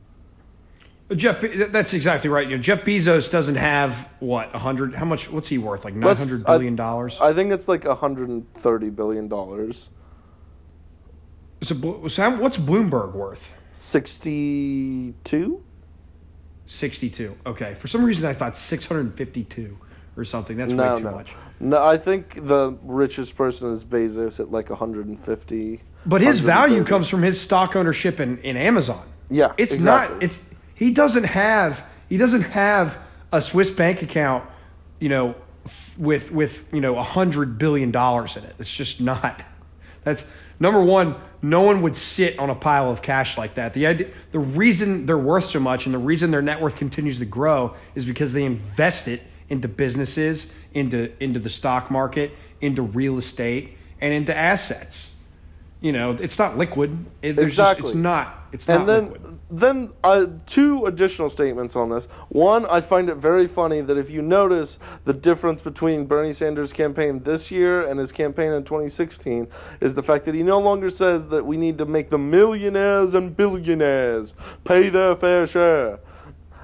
[1.15, 1.39] Jeff,
[1.72, 2.48] that's exactly right.
[2.50, 4.96] You know, Jeff Bezos doesn't have what a hundred.
[4.96, 5.30] How much?
[5.30, 5.86] What's he worth?
[5.86, 7.18] Like nine Let's- I- dollars.
[7.22, 9.91] I think it's like 130 billion dollars.
[11.62, 11.76] So,
[12.18, 13.48] how- what's Bloomberg worth?
[13.74, 15.63] 62?
[16.68, 17.36] Sixty-two.
[17.46, 17.76] Okay.
[17.76, 19.78] For some reason, I thought six hundred fifty-two
[20.18, 20.58] or something.
[20.58, 21.12] That's No, way too no.
[21.12, 21.30] much.
[21.60, 25.82] No, I think the richest person is Bezos at like 150.
[26.08, 29.04] But his value comes from his stock ownership in, in Amazon.
[29.30, 30.15] Yeah, It's exactly.
[30.15, 30.24] not.
[30.24, 30.39] It's
[30.76, 32.96] he doesn't have he doesn't have
[33.32, 34.48] a Swiss bank account,
[35.00, 35.34] you know,
[35.98, 38.56] with with you know a hundred billion dollars in it.
[38.60, 39.42] It's just not.
[40.04, 40.24] That's
[40.60, 41.16] number one.
[41.42, 43.74] No one would sit on a pile of cash like that.
[43.74, 47.20] The idea, the reason they're worth so much, and the reason their net worth continues
[47.20, 52.82] to grow, is because they invest it into businesses, into into the stock market, into
[52.82, 55.10] real estate, and into assets.
[55.82, 57.06] You know, it's not liquid.
[57.22, 57.92] It, there's just- Exactly.
[57.92, 58.40] it's not.
[58.52, 59.35] It's and not then, liquid.
[59.49, 62.05] Then uh, two additional statements on this.
[62.29, 66.73] One, I find it very funny that if you notice the difference between Bernie Sanders'
[66.73, 69.47] campaign this year and his campaign in 2016
[69.81, 73.13] is the fact that he no longer says that we need to make the millionaires
[73.13, 75.99] and billionaires pay their fair share.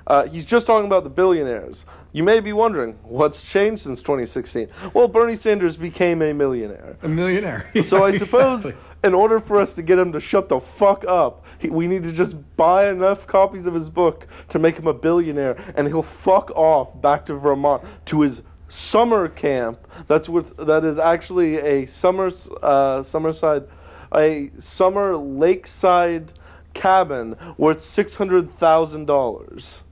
[0.08, 1.86] Uh, he's just talking about the billionaires.
[2.14, 4.68] You may be wondering, what's changed since 2016?
[4.94, 6.98] Well, Bernie Sanders became a millionaire.
[7.04, 7.70] A millionaire.
[7.84, 8.91] So I suppose exactly.
[9.04, 12.04] In order for us to get him to shut the fuck up, he, we need
[12.04, 16.04] to just buy enough copies of his book to make him a billionaire, and he'll
[16.04, 19.88] fuck off back to Vermont to his summer camp.
[20.08, 23.68] That's with that is actually a summer uh, summerside,
[24.14, 26.34] a summer lakeside
[26.74, 29.84] cabin worth six hundred thousand dollars.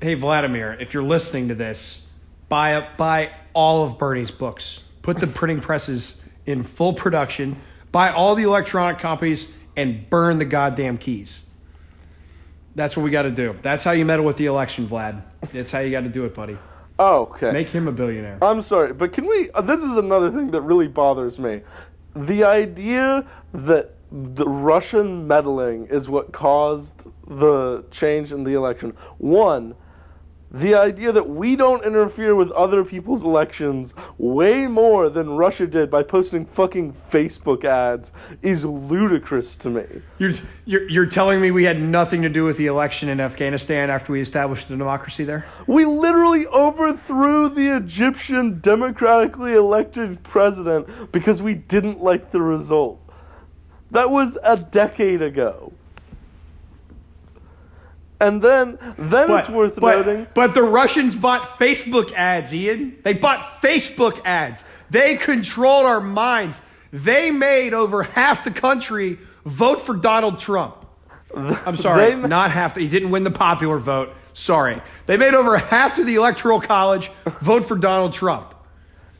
[0.00, 2.02] Hey Vladimir, if you're listening to this,
[2.48, 4.80] buy buy all of Bernie's books.
[5.02, 7.56] Put the printing presses in full production.
[7.92, 11.40] Buy all the electronic copies and burn the goddamn keys.
[12.74, 13.56] That's what we got to do.
[13.62, 15.22] That's how you meddle with the election, Vlad.
[15.52, 16.56] That's how you got to do it, buddy.
[16.98, 17.50] Oh, okay.
[17.50, 18.38] Make him a billionaire.
[18.42, 19.50] I'm sorry, but can we?
[19.50, 21.62] Uh, this is another thing that really bothers me.
[22.14, 28.94] The idea that the Russian meddling is what caused the change in the election.
[29.18, 29.74] One,
[30.50, 35.90] the idea that we don't interfere with other people's elections way more than Russia did
[35.90, 38.10] by posting fucking Facebook ads
[38.42, 39.84] is ludicrous to me.
[40.18, 40.32] You're,
[40.64, 44.12] you're, you're telling me we had nothing to do with the election in Afghanistan after
[44.12, 45.46] we established the democracy there?
[45.66, 53.00] We literally overthrew the Egyptian democratically elected president because we didn't like the result.
[53.92, 55.69] That was a decade ago.
[58.20, 60.26] And then then it's worth but, noting.
[60.34, 62.96] But the Russians bought Facebook ads, Ian.
[63.02, 64.62] They bought Facebook ads.
[64.90, 66.60] They controlled our minds.
[66.92, 70.76] They made over half the country vote for Donald Trump.
[71.34, 72.76] I'm sorry, ma- not half.
[72.76, 74.12] He didn't win the popular vote.
[74.34, 74.80] Sorry.
[75.06, 78.54] They made over half of the electoral college vote for Donald Trump.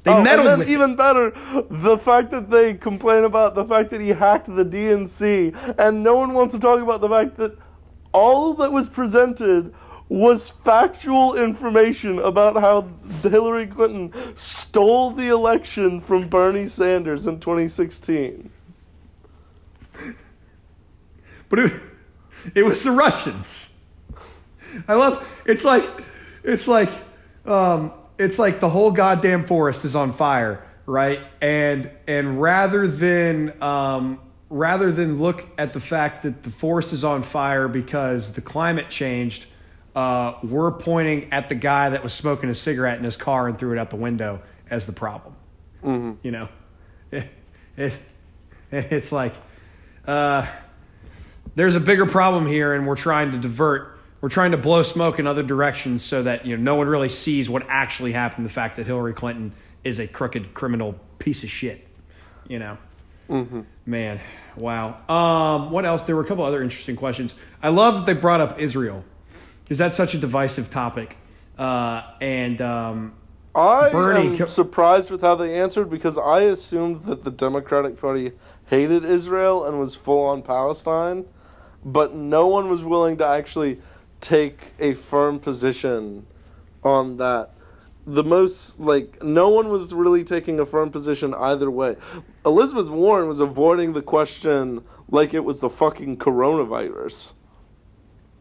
[0.02, 0.72] They Oh, and then with it.
[0.72, 1.30] even better,
[1.70, 6.16] the fact that they complain about the fact that he hacked the DNC, and no
[6.16, 7.56] one wants to talk about the fact that
[8.12, 9.74] all that was presented
[10.08, 12.88] was factual information about how
[13.22, 18.50] Hillary Clinton stole the election from Bernie Sanders in 2016.
[21.48, 21.72] But it,
[22.54, 23.70] it was the Russians.
[24.88, 25.84] I love it's like
[26.42, 26.90] it's like
[27.44, 31.20] um, it's like the whole goddamn forest is on fire, right?
[31.40, 34.20] And and rather than um,
[34.50, 38.90] rather than look at the fact that the forest is on fire because the climate
[38.90, 39.46] changed,
[39.94, 43.58] uh, we're pointing at the guy that was smoking a cigarette in his car and
[43.58, 45.34] threw it out the window as the problem.
[45.84, 46.12] Mm-hmm.
[46.22, 46.48] You know,
[47.12, 47.28] it,
[47.76, 47.98] it,
[48.72, 49.34] it's like
[50.06, 50.46] uh,
[51.54, 53.98] there's a bigger problem here, and we're trying to divert.
[54.20, 57.08] We're trying to blow smoke in other directions so that you know no one really
[57.08, 58.44] sees what actually happened.
[58.44, 61.86] The fact that Hillary Clinton is a crooked criminal piece of shit.
[62.48, 62.78] You know,
[63.30, 63.60] Mm-hmm.
[63.86, 64.20] man,
[64.56, 65.00] wow.
[65.08, 66.02] Um, what else?
[66.02, 67.34] There were a couple other interesting questions.
[67.62, 69.04] I love that they brought up Israel.
[69.68, 71.16] Is that such a divisive topic?
[71.56, 73.14] Uh, and um,
[73.54, 78.00] I Bernie am co- surprised with how they answered because I assumed that the Democratic
[78.00, 78.32] Party
[78.66, 81.24] hated Israel and was full on Palestine,
[81.84, 83.80] but no one was willing to actually
[84.20, 86.26] take a firm position
[86.82, 87.50] on that.
[88.14, 91.96] The most like no one was really taking a firm position either way.
[92.44, 97.34] Elizabeth Warren was avoiding the question like it was the fucking coronavirus.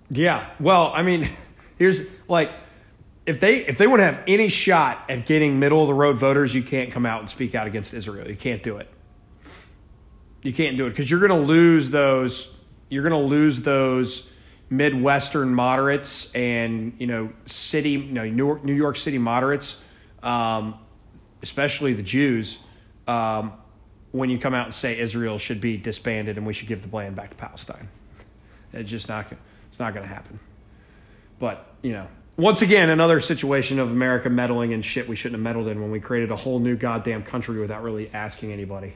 [0.10, 0.50] Yeah.
[0.60, 1.30] Well, I mean,
[1.78, 2.52] here's like
[3.28, 6.18] if they if they want to have any shot at getting middle of the road
[6.18, 8.28] voters, you can't come out and speak out against Israel.
[8.28, 8.90] You can't do it.
[10.42, 12.56] You can't do it because you're going to lose those.
[12.90, 14.28] You're going to lose those
[14.70, 19.82] Midwestern moderates and you know city, you know New York, New York City moderates,
[20.22, 20.76] um,
[21.42, 22.60] especially the Jews.
[23.08, 23.54] Um,
[24.12, 26.96] when you come out and say Israel should be disbanded and we should give the
[26.96, 27.90] land back to Palestine,
[28.74, 29.32] it's just not.
[29.72, 30.40] It's not going to happen.
[31.40, 35.44] But you know, once again, another situation of America meddling in shit we shouldn't have
[35.44, 38.94] meddled in when we created a whole new goddamn country without really asking anybody.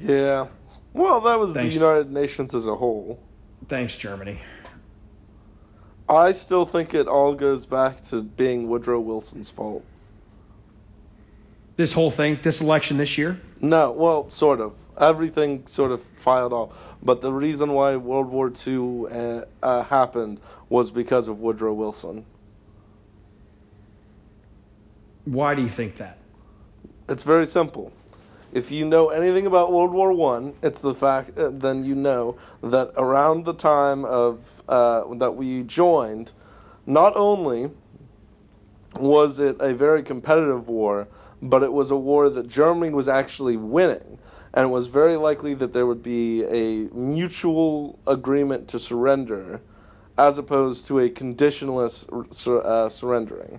[0.00, 0.48] Yeah.
[0.92, 1.68] Well, that was Thanks.
[1.68, 3.20] the United Nations as a whole.
[3.68, 4.40] Thanks, Germany.
[6.08, 9.84] I still think it all goes back to being Woodrow Wilson's fault.
[11.76, 14.74] This whole thing, this election this year, No, well, sort of.
[15.00, 16.96] Everything sort of filed off.
[17.02, 22.24] But the reason why World War II uh, uh, happened was because of Woodrow Wilson.
[25.24, 26.18] why do you think that?
[27.08, 27.92] It's very simple.
[28.54, 31.36] If you know anything about World War One, it's the fact.
[31.36, 36.30] Uh, then you know that around the time of uh, that we joined,
[36.86, 37.72] not only
[38.94, 41.08] was it a very competitive war,
[41.42, 44.18] but it was a war that Germany was actually winning,
[44.52, 49.60] and it was very likely that there would be a mutual agreement to surrender,
[50.16, 52.06] as opposed to a conditionless
[52.46, 53.58] uh, surrendering.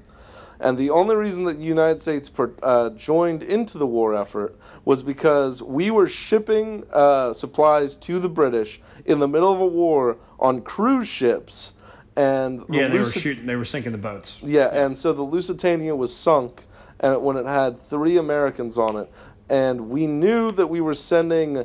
[0.65, 4.57] And the only reason that the United States per, uh, joined into the war effort
[4.83, 9.67] was because we were shipping uh, supplies to the British in the middle of a
[9.67, 11.73] war on cruise ships,
[12.15, 14.37] and the Yeah, they were shooting, they were sinking the boats.
[14.41, 16.63] yeah, and so the Lusitania was sunk,
[16.99, 19.11] and when it had three Americans on it,
[19.49, 21.63] and we knew that we were sending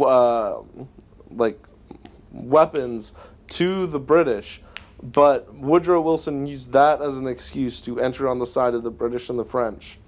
[0.00, 0.56] uh,
[1.30, 1.64] like
[2.32, 3.12] weapons
[3.50, 4.60] to the British,
[5.02, 8.90] but Woodrow Wilson used that as an excuse to enter on the side of the
[8.90, 9.98] British and the French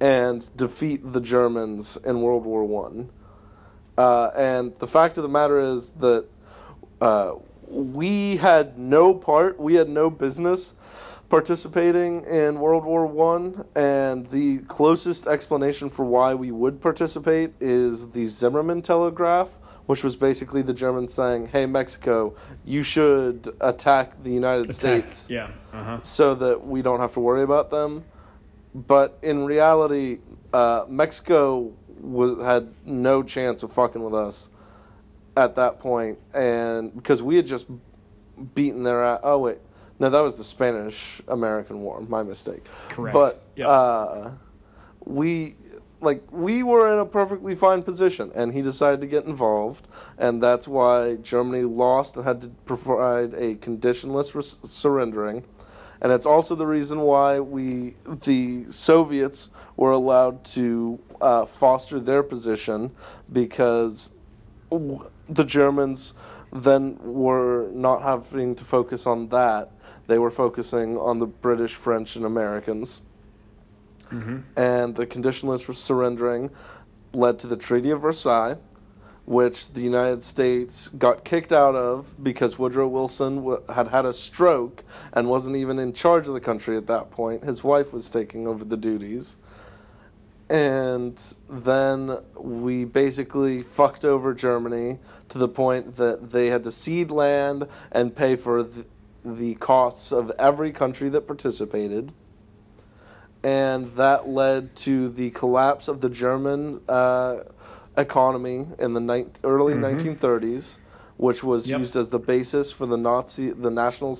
[0.00, 3.10] and defeat the Germans in World War One.
[3.96, 6.26] Uh, and the fact of the matter is that
[7.00, 7.34] uh,
[7.66, 10.74] we had no part, we had no business
[11.28, 18.10] participating in World War One, and the closest explanation for why we would participate is
[18.10, 19.48] the Zimmerman Telegraph,
[19.88, 22.34] which was basically the Germans saying, "Hey, Mexico,
[22.66, 25.48] you should attack the United States." Yeah.
[25.72, 25.98] Uh huh.
[26.02, 28.04] so that we don't have to worry about them.
[28.74, 30.18] But in reality,
[30.52, 31.72] uh, Mexico
[32.02, 34.50] was, had no chance of fucking with us
[35.38, 37.64] at that point, and because we had just
[38.54, 39.20] beaten their ass.
[39.22, 39.56] Oh wait,
[39.98, 42.02] no, that was the Spanish American War.
[42.02, 42.64] My mistake.
[42.90, 43.14] Correct.
[43.14, 43.66] But Yep.
[43.68, 44.30] uh,
[45.06, 45.56] we
[46.00, 50.42] like we were in a perfectly fine position, and he decided to get involved, and
[50.42, 55.44] that's why Germany lost and had to provide a conditionless res- surrendering.
[56.00, 62.22] And it's also the reason why we, the Soviets, were allowed to uh, foster their
[62.22, 62.92] position
[63.32, 64.12] because
[64.70, 66.14] the Germans
[66.52, 69.72] then were not having to focus on that.
[70.06, 73.02] They were focusing on the British, French, and Americans.
[74.10, 74.38] Mm-hmm.
[74.56, 76.50] And the conditionless surrendering
[77.12, 78.56] led to the Treaty of Versailles,
[79.24, 84.12] which the United States got kicked out of because Woodrow Wilson w- had had a
[84.12, 87.44] stroke and wasn't even in charge of the country at that point.
[87.44, 89.36] His wife was taking over the duties.
[90.50, 94.98] And then we basically fucked over Germany
[95.28, 98.86] to the point that they had to cede land and pay for the,
[99.22, 102.12] the costs of every country that participated.
[103.42, 107.38] And that led to the collapse of the German uh,
[107.96, 110.78] economy in the ni- early 1930s,
[111.16, 111.78] which was Yep.
[111.80, 114.18] used as the basis for the Nazi, the National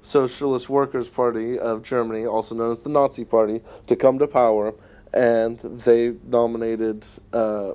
[0.00, 4.74] Socialist Workers Party of Germany, also known as the Nazi Party, to come to power,
[5.14, 7.72] and they nominated uh,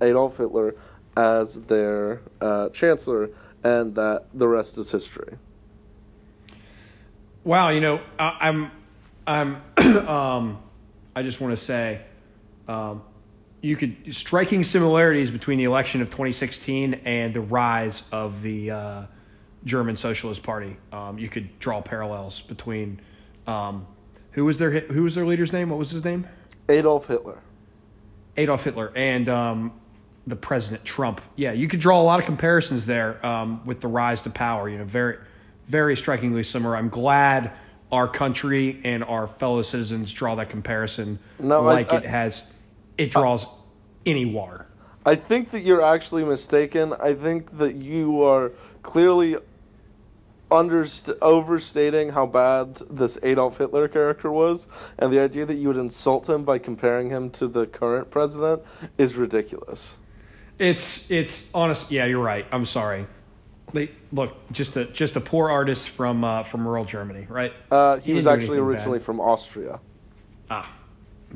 [0.00, 0.74] Adolf Hitler
[1.16, 3.30] as their uh, chancellor,
[3.64, 5.36] and that the rest is history.
[7.44, 8.70] Wow, you know, I, I'm,
[9.26, 9.62] I'm,
[10.08, 10.62] um,
[11.14, 12.02] I just want to say,
[12.68, 13.02] um,
[13.60, 19.02] you could striking similarities between the election of 2016 and the rise of the uh,
[19.64, 20.76] German Socialist Party.
[20.92, 23.00] Um, you could draw parallels between
[23.46, 23.86] um,
[24.32, 25.70] who was their who was their leader's name?
[25.70, 26.26] What was his name?
[26.68, 27.40] Adolf Hitler.
[28.36, 29.72] Adolf Hitler and um,
[30.26, 31.20] the President Trump.
[31.36, 34.68] Yeah, you could draw a lot of comparisons there um, with the rise to power.
[34.68, 35.18] You know, very,
[35.68, 36.76] very strikingly similar.
[36.76, 37.52] I'm glad
[37.92, 42.42] our country and our fellow citizens draw that comparison No, like I- it has.
[42.98, 43.46] It draws
[44.06, 44.66] any water.
[45.04, 46.94] I think that you're actually mistaken.
[47.00, 49.36] I think that you are clearly
[50.50, 54.68] underst- overstating how bad this Adolf Hitler character was,
[54.98, 58.62] and the idea that you would insult him by comparing him to the current president
[58.98, 59.98] is ridiculous.
[60.58, 61.90] It's it's honest.
[61.90, 62.46] Yeah, you're right.
[62.52, 63.06] I'm sorry.
[63.72, 67.52] They, look, just a just a poor artist from uh, from rural Germany, right?
[67.70, 69.06] Uh, he He was actually originally bad.
[69.06, 69.80] from Austria.
[70.50, 70.70] Ah,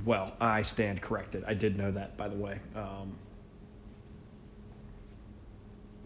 [0.04, 1.44] well, I stand corrected.
[1.46, 2.58] I did know that, by the way.
[2.74, 3.16] Um,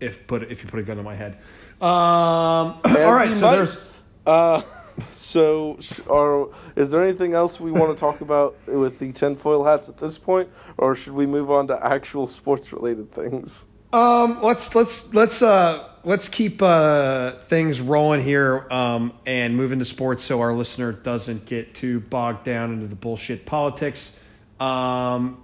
[0.00, 1.36] if put if you put a gun to my head.
[1.80, 1.88] Um,
[2.84, 3.76] all right, so might- there's
[4.26, 4.62] Uh,
[5.10, 5.78] so,
[6.08, 9.96] are, is there anything else we want to talk about with the tinfoil hats at
[9.98, 13.66] this point, or should we move on to actual sports related things?
[13.92, 19.84] um, let's let's let's uh let's keep uh things rolling here um and move into
[19.84, 24.16] sports so our listener doesn't get too bogged down into the bullshit politics.
[24.58, 25.42] Um,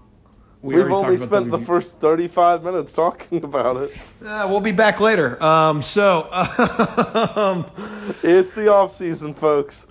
[0.63, 3.97] we We've only spent the first 35 minutes talking about it.
[4.25, 5.41] Uh, we'll be back later.
[5.43, 6.29] Um, so
[7.37, 7.71] um,
[8.23, 9.87] It's the off season, folks.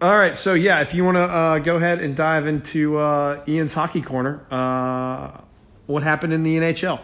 [0.00, 3.42] All right, so yeah, if you want to uh, go ahead and dive into uh,
[3.48, 5.40] Ian's hockey corner, uh,
[5.86, 7.00] what happened in the NHL?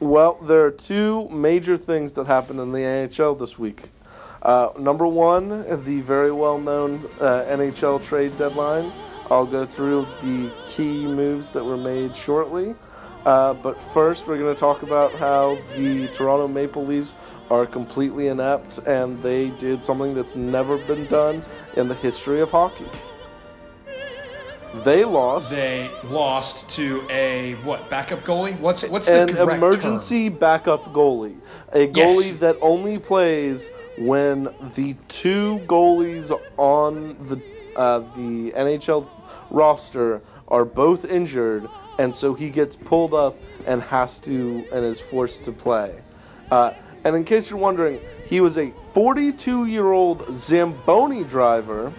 [0.00, 3.90] Well, there are two major things that happened in the NHL this week.
[4.40, 5.48] Uh, number one,
[5.84, 8.92] the very well known uh, NHL trade deadline.
[9.28, 12.76] I'll go through the key moves that were made shortly.
[13.26, 17.16] Uh, but first, we're going to talk about how the Toronto Maple Leafs
[17.50, 21.42] are completely inept and they did something that's never been done
[21.76, 22.86] in the history of hockey.
[24.74, 25.50] They lost.
[25.50, 28.58] They lost to a what backup goalie?
[28.60, 31.40] What's what's an emergency backup goalie,
[31.72, 31.94] a Yes.
[31.96, 34.44] goalie that only plays when
[34.74, 37.40] the two goalies on the
[37.76, 39.08] uh, the NHL
[39.50, 45.00] roster are both injured, and so he gets pulled up and has to and is
[45.00, 46.02] forced to play.
[46.50, 46.72] Uh,
[47.04, 51.92] and in case you're wondering, he was a 42 year old Zamboni driver.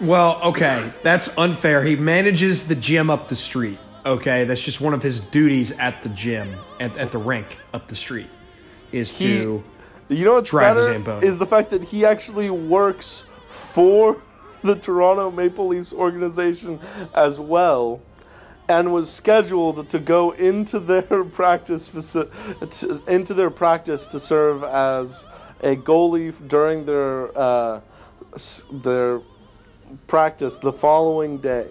[0.00, 1.82] Well, okay, that's unfair.
[1.84, 3.78] He manages the gym up the street.
[4.06, 7.88] Okay, that's just one of his duties at the gym at, at the rink up
[7.88, 8.30] the street
[8.92, 9.64] is He, to
[10.08, 14.22] you know what's drive better is the fact that he actually works for
[14.62, 16.80] the Toronto Maple Leafs organization
[17.14, 18.00] as well,
[18.68, 25.26] and was scheduled to go into their practice faci- into their practice to serve as
[25.60, 27.80] a goalie during their uh,
[28.72, 29.20] their
[30.06, 31.68] practice the following day,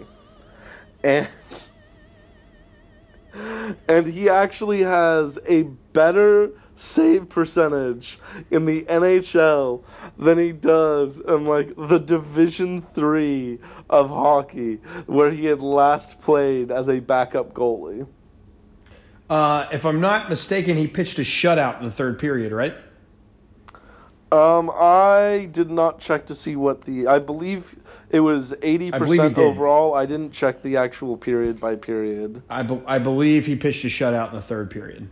[1.03, 1.27] and
[3.87, 5.63] and he actually has a
[5.93, 8.19] better save percentage
[8.51, 9.83] in the NHL
[10.17, 13.59] than he does in like the Division Three
[13.89, 18.07] of hockey, where he had last played as a backup goalie.
[19.29, 22.75] Uh, if I'm not mistaken, he pitched a shutout in the third period, right?
[24.31, 27.07] Um, I did not check to see what the.
[27.07, 27.77] I believe
[28.09, 29.93] it was eighty I believe he percent overall.
[29.93, 32.43] I didn't check the actual period by period.
[32.49, 35.09] I, be- I believe he pitched a shutout in the third period.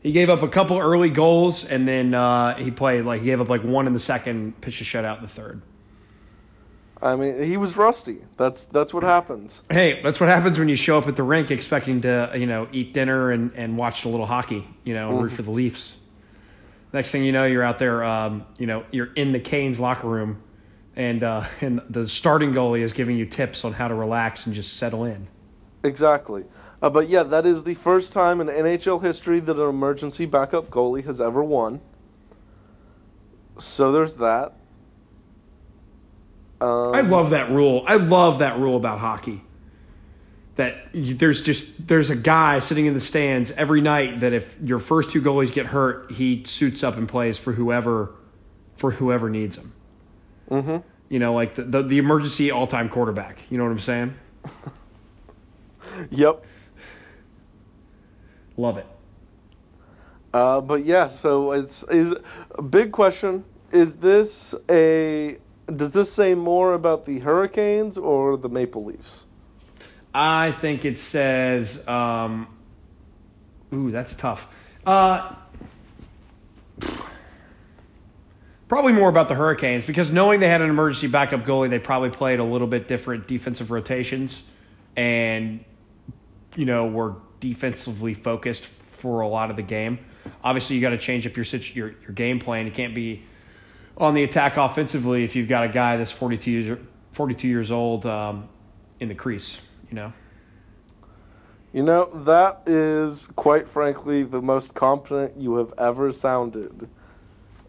[0.00, 3.40] He gave up a couple early goals, and then uh, he played like he gave
[3.40, 5.62] up like one in the second, pitched a shutout in the third.
[7.00, 8.18] I mean, he was rusty.
[8.36, 9.62] That's that's what happens.
[9.70, 12.68] Hey, that's what happens when you show up at the rink expecting to you know
[12.72, 15.95] eat dinner and, and watch a little hockey, you know, and root for the Leafs.
[16.92, 20.08] Next thing you know, you're out there, um, you know, you're in the Canes locker
[20.08, 20.42] room,
[20.94, 24.54] and uh, and the starting goalie is giving you tips on how to relax and
[24.54, 25.28] just settle in.
[25.82, 26.44] Exactly.
[26.82, 30.68] Uh, but yeah, that is the first time in NHL history that an emergency backup
[30.70, 31.80] goalie has ever won.
[33.58, 34.52] So there's that.
[36.60, 37.84] Um, I love that rule.
[37.86, 39.42] I love that rule about hockey.
[40.56, 44.78] That there's just there's a guy sitting in the stands every night that if your
[44.78, 48.10] first two goalies get hurt, he suits up and plays for whoever
[48.76, 49.72] for whoever needs him.
[50.50, 50.76] Mm-hmm.
[51.08, 53.38] You know, like the the, the emergency all time quarterback.
[53.50, 54.14] You know what I'm saying?
[56.10, 56.44] Yep.
[58.56, 58.86] Love it.
[60.32, 62.14] Uh, but yeah, so it's is
[62.52, 63.44] a big question.
[63.70, 65.38] Is this a
[65.74, 69.26] does this say more about the Hurricanes or the Maple Leafs?
[70.18, 72.46] I think it says, um,
[73.74, 74.46] ooh, that's tough.
[74.86, 75.34] Uh,
[78.66, 82.08] probably more about the Hurricanes because knowing they had an emergency backup goalie, they probably
[82.08, 84.40] played a little bit different defensive rotations
[84.96, 85.62] and,
[86.54, 89.98] you know, were defensively focused for a lot of the game.
[90.42, 92.64] Obviously, you got to change up your, your your game plan.
[92.64, 93.22] You can't be
[93.98, 96.78] on the attack offensively if you've got a guy that's 42 years,
[97.12, 98.48] 42 years old um,
[98.98, 99.58] in the crease,
[99.96, 100.12] you know?
[101.72, 106.88] You know, that is quite frankly the most competent you have ever sounded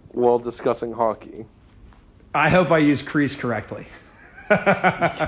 [0.09, 1.45] while discussing hockey.
[2.33, 3.87] I hope I use crease correctly.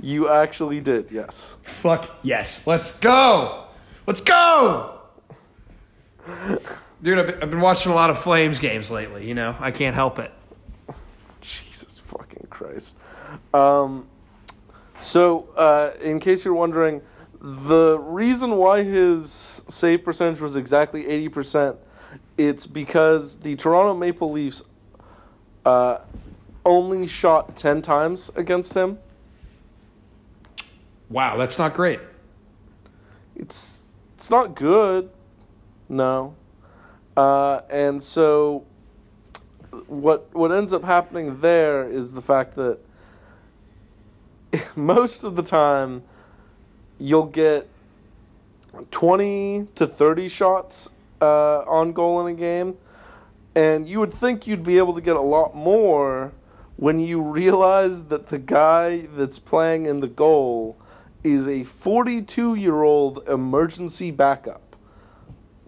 [0.00, 1.56] You actually did, yes.
[1.62, 2.60] Fuck yes.
[2.66, 3.64] Let's go.
[4.06, 5.00] Let's go.
[7.02, 9.56] Dude, I've been, I've been watching a lot of Flames games lately, you know?
[9.58, 10.30] I can't help it.
[11.40, 12.96] Jesus fucking Christ.
[13.52, 14.06] Um,
[14.98, 17.00] so, uh, in case you're wondering,
[17.40, 21.76] the reason why his save percentage was exactly 80%,
[22.36, 24.62] it's because the Toronto Maple Leafs
[25.64, 25.98] uh,
[26.64, 28.98] only shot 10 times against him.
[31.10, 32.00] Wow, that's not great.
[33.34, 35.10] It's it's not good.
[35.88, 36.34] No.
[37.16, 38.66] Uh, and so
[39.86, 42.78] what what ends up happening there is the fact that
[44.78, 46.02] most of the time
[46.98, 47.68] you'll get
[48.90, 52.76] 20 to 30 shots uh, on goal in a game
[53.56, 56.32] and you would think you'd be able to get a lot more
[56.76, 60.76] when you realize that the guy that's playing in the goal
[61.24, 64.67] is a 42 year old emergency backup.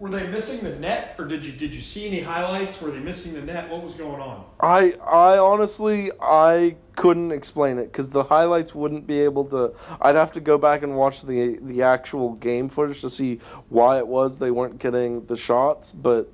[0.01, 2.81] Were they missing the net, or did you did you see any highlights?
[2.81, 3.69] Were they missing the net?
[3.69, 4.43] What was going on?
[4.59, 9.75] I I honestly I couldn't explain it because the highlights wouldn't be able to.
[10.01, 13.99] I'd have to go back and watch the the actual game footage to see why
[13.99, 15.91] it was they weren't getting the shots.
[15.91, 16.31] But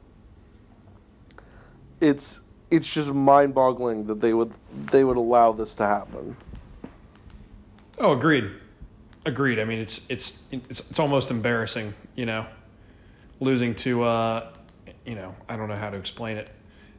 [1.99, 2.39] it's
[2.71, 4.53] it's just mind boggling that they would
[4.93, 6.37] they would allow this to happen.
[7.97, 8.49] Oh, agreed.
[9.25, 9.59] Agreed.
[9.59, 12.45] I mean, it's it's it's, it's almost embarrassing, you know,
[13.39, 14.51] losing to uh,
[15.05, 16.49] you know, I don't know how to explain it.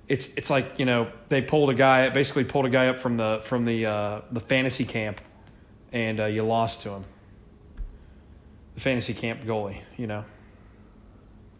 [0.09, 3.17] It's it's like you know they pulled a guy basically pulled a guy up from
[3.19, 5.21] the from the uh, the fantasy camp,
[5.93, 7.05] and uh, you lost to him.
[8.75, 10.25] The fantasy camp goalie, you know.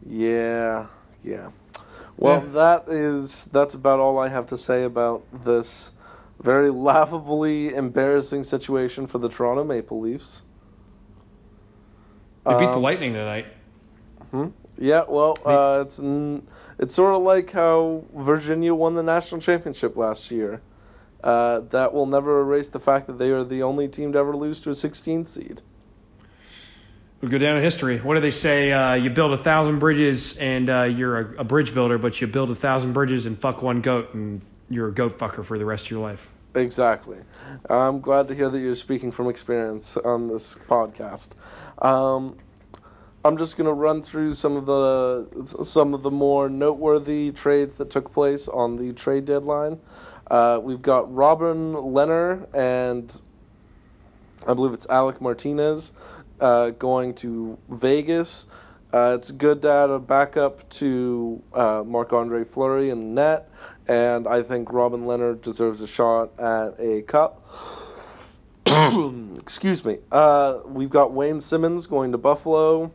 [0.07, 0.87] Yeah,
[1.25, 1.51] yeah.
[2.17, 2.53] Well, Yeah.
[2.53, 5.91] that is that's about all I have to say about this
[6.41, 10.45] very laughably embarrassing situation for the Toronto Maple Leafs.
[12.47, 13.47] They beat the Um, Lightning tonight.
[14.79, 16.47] Yeah, well, uh, it's n-
[16.79, 20.63] it's sort of like how Virginia won the national championship last year.
[21.23, 24.37] Uh, that will never erase the fact that they are the only team to ever
[24.37, 25.63] lose to a 16th seed.
[27.21, 27.99] We go down in history.
[27.99, 28.71] What do they say?
[28.71, 32.29] Uh, you build a thousand bridges and uh, you're a, a bridge builder, but you
[32.29, 35.65] build a thousand bridges and fuck one goat, and you're a goat fucker for the
[35.65, 36.31] rest of your life.
[36.55, 37.19] Exactly.
[37.69, 41.33] I'm glad to hear that you're speaking from experience on this podcast.
[41.83, 42.37] Um,
[43.25, 47.77] I'm just going to run through some of the some of the more noteworthy trades
[47.79, 49.81] that took place on the trade deadline.
[50.31, 53.21] Uh, we've got Robin Leonard and
[54.47, 55.93] I believe it's Alec Martinez
[56.41, 58.47] uh, going to Vegas.
[58.93, 63.51] Uh, it's good to add a backup to uh, Marc Andre Fleury in the net,
[63.87, 67.47] and I think Robin Leonard deserves a shot at a cup.
[69.39, 69.99] Excuse me.
[70.11, 72.91] Uh, we've got Wayne Simmonds going to Buffalo.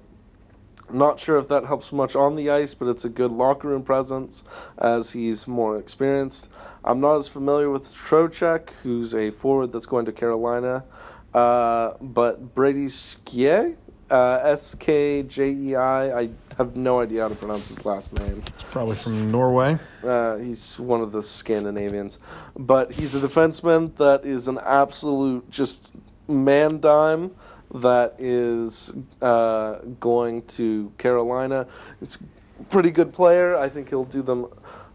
[0.94, 3.84] Not sure if that helps much on the ice, but it's a good locker room
[3.84, 4.44] presence
[4.78, 6.50] as he's more experienced.
[6.84, 10.86] I'm not as familiar with Trocheck, who's a forward that's going to Carolina,
[11.34, 13.76] uh, but Brady Skjei,
[14.12, 18.14] uh, S K J E I, I have no idea how to pronounce his last
[18.20, 18.44] name.
[18.70, 19.80] Probably from Norway.
[20.04, 22.20] Uh, he's one of the Scandinavians,
[22.56, 25.92] but he's a defenseman that is an absolute just
[26.28, 27.32] man dime
[27.74, 31.68] that is uh, going to Carolina.
[32.02, 32.18] It's
[32.60, 33.56] a pretty good player.
[33.58, 34.48] I think he'll do them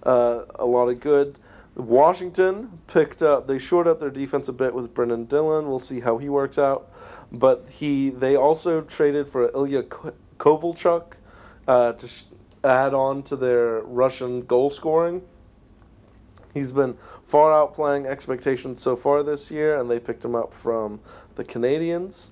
[0.04, 1.38] uh, a lot of good.
[1.74, 3.46] Washington picked up.
[3.46, 5.68] They shored up their defense a bit with Brendan Dillon.
[5.68, 6.90] We'll see how he works out.
[7.30, 9.84] but he they also traded for Ilya
[10.38, 11.12] Kovalchuk
[11.66, 12.24] uh, to sh-
[12.64, 15.22] add on to their Russian goal scoring.
[16.54, 21.00] He's been far outplaying expectations so far this year, and they picked him up from
[21.34, 22.30] the Canadiens.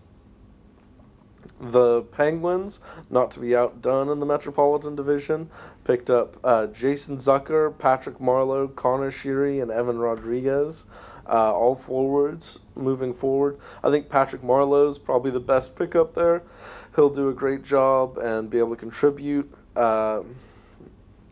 [1.61, 5.49] The Penguins, not to be outdone in the Metropolitan Division,
[5.85, 10.85] picked up uh, Jason Zucker, Patrick Marleau, Connor Sheary, and Evan Rodrigues,
[11.27, 13.59] uh, all forwards moving forward.
[13.83, 16.43] I think Patrick Marleau's probably the best pickup there.
[16.95, 19.53] He'll do a great job and be able to contribute.
[19.75, 20.23] Uh,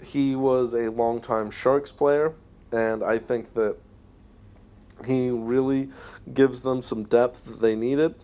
[0.03, 2.35] he was a longtime Sharks player,
[2.73, 3.77] and I think that
[5.07, 5.91] he really
[6.33, 8.15] gives them some depth that they needed.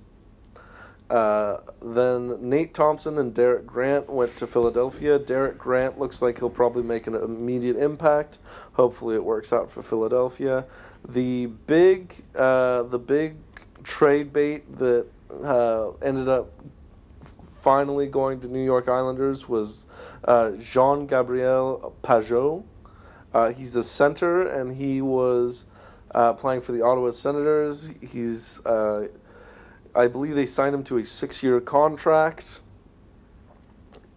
[1.10, 5.18] Uh, then Nate Thompson and Derek Grant went to Philadelphia.
[5.18, 8.38] Derek Grant looks like he'll probably make an immediate impact.
[8.74, 10.64] Hopefully, it works out for Philadelphia.
[11.08, 13.36] The big, uh, the big
[13.82, 15.06] trade bait that
[15.42, 16.52] uh, ended up
[17.60, 19.86] finally going to New York Islanders was
[20.24, 22.62] uh, Jean Gabriel Pageau.
[23.34, 25.66] Uh, he's a center, and he was
[26.14, 27.90] uh, playing for the Ottawa Senators.
[28.00, 28.60] He's
[29.94, 32.60] I believe they signed him to a six year contract.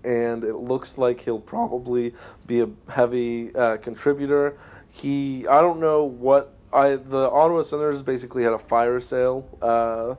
[0.03, 2.13] And it looks like he'll probably
[2.45, 4.57] be a heavy uh, contributor.
[4.89, 10.15] He, I don't know what I the Ottawa Senators basically had a fire sale uh,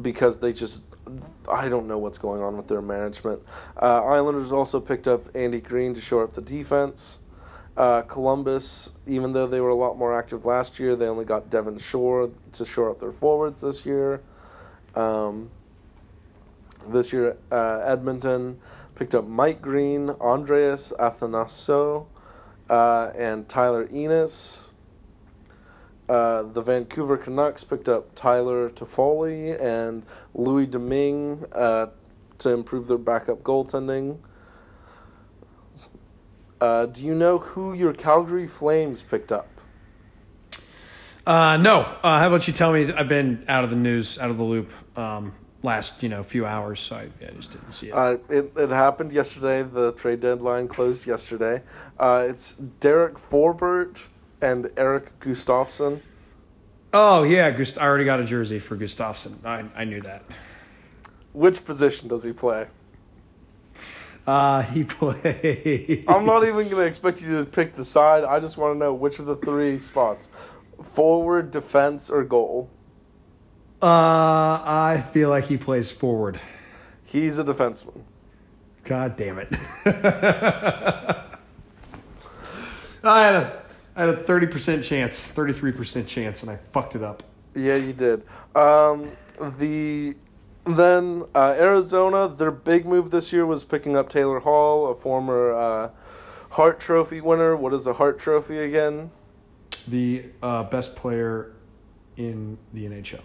[0.00, 0.84] because they just
[1.50, 3.42] I don't know what's going on with their management.
[3.80, 7.18] Uh, Islanders also picked up Andy Greene to shore up the defense.
[7.76, 11.50] Uh, Columbus, even though they were a lot more active last year, they only got
[11.50, 14.22] Devin Shore to shore up their forwards this year.
[14.94, 15.50] Um,
[16.88, 18.58] this year, uh, Edmonton
[18.94, 22.06] picked up Mike Green, Andreas Athanasiou,
[22.68, 24.70] uh, and Tyler Ennis.
[26.08, 31.86] Uh, the Vancouver Canucks picked up Tyler Toffoli and Louis Domingue uh,
[32.38, 34.18] to improve their backup goaltending.
[36.60, 39.49] Uh, do you know who your Calgary Flames picked up?
[41.30, 41.82] Uh, no.
[42.02, 42.92] Uh, how about you tell me?
[42.92, 44.68] I've been out of the news, out of the loop,
[44.98, 47.92] um, last you know few hours, so I, I just didn't see it.
[47.92, 49.62] Uh, it, it happened yesterday.
[49.62, 51.62] The trade deadline closed yesterday.
[52.00, 54.02] Uh, it's Derek Forbort
[54.42, 56.00] and Erik Gustafsson.
[56.92, 59.44] oh yeah, Gust- I already got a jersey for Gustafsson.
[59.44, 60.24] I I knew that.
[61.32, 62.66] Which position does he play?
[64.26, 66.06] Uh, he played.
[66.08, 68.24] I'm not even going to expect you to pick the side.
[68.24, 70.28] I just want to know which of the three spots
[70.82, 72.70] forward, defense, or goal.
[73.82, 76.40] Uh, I feel like he plays forward.
[77.04, 78.02] He's a defenseman.
[78.84, 79.48] God damn it.
[83.02, 83.62] I had a
[83.96, 87.22] I had a thirty percent chance, thirty three percent chance, and I fucked it up.
[87.54, 88.22] Yeah, you did.
[88.54, 89.10] Um,
[89.58, 90.14] the
[90.64, 95.52] then uh, Arizona, their big move this year was picking up Taylor Hall, a former
[95.52, 95.90] uh,
[96.50, 97.56] Hart Trophy winner.
[97.56, 99.10] What is a Hart Trophy again?
[99.88, 101.52] The uh, best player
[102.16, 103.22] in the NHL.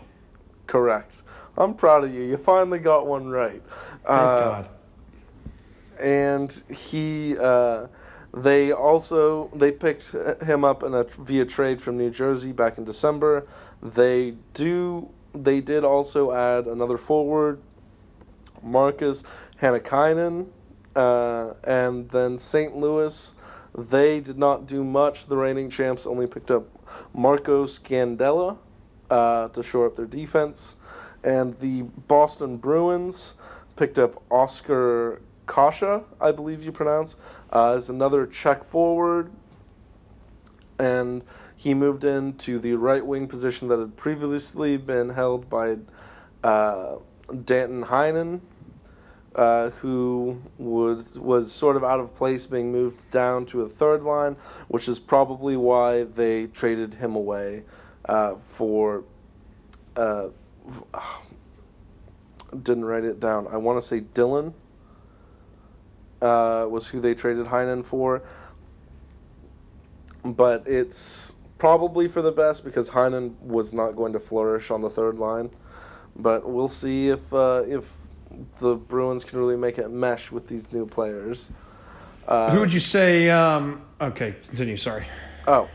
[0.68, 1.22] Correct.
[1.58, 2.24] I'm proud of you.
[2.24, 3.62] You finally got one right.
[3.68, 4.70] Thank Uh, God.
[6.00, 7.88] and he uh,
[8.34, 10.12] they also they picked
[10.44, 13.48] him up in a via trade from New Jersey back in December.
[13.82, 17.62] They do they did also add another forward,
[18.64, 19.24] Marcus
[19.62, 20.48] Hannakainen,
[20.96, 22.76] uh, and then St.
[22.76, 23.34] Louis.
[23.78, 25.26] They did not do much.
[25.26, 26.68] The reigning champs only picked up
[27.14, 28.58] Marco Scandella
[29.10, 30.78] uh, to shore up their defense,
[31.24, 33.36] and the Boston Bruins
[33.76, 37.18] picked up Oscar Kasha, I believe you pronounce,
[37.52, 39.32] uh, as another Czech forward,
[40.80, 41.24] and
[41.56, 45.78] he moved into the right wing position that had previously been held by
[46.44, 46.96] uh,
[47.44, 48.42] Danton Heinen,
[49.36, 54.02] uh, who was was sort of out of place, being moved down to a third
[54.04, 54.38] line,
[54.70, 57.64] which is probably why they traded him away
[58.06, 59.04] uh, for.
[59.96, 60.30] Uh,
[62.64, 63.48] didn't write it down.
[63.48, 64.54] I want to say Dylan
[66.22, 68.24] uh, was who they traded Heinen for,
[70.24, 74.90] but it's probably for the best because Heinen was not going to flourish on the
[74.90, 75.50] third line.
[76.16, 77.92] But we'll see if uh, if
[78.60, 81.52] the Bruins can really make it mesh with these new players.
[82.28, 83.30] Uh, Who would you say?
[83.30, 84.78] Um, okay, continue.
[84.78, 85.06] Sorry.
[85.48, 85.70] Oh,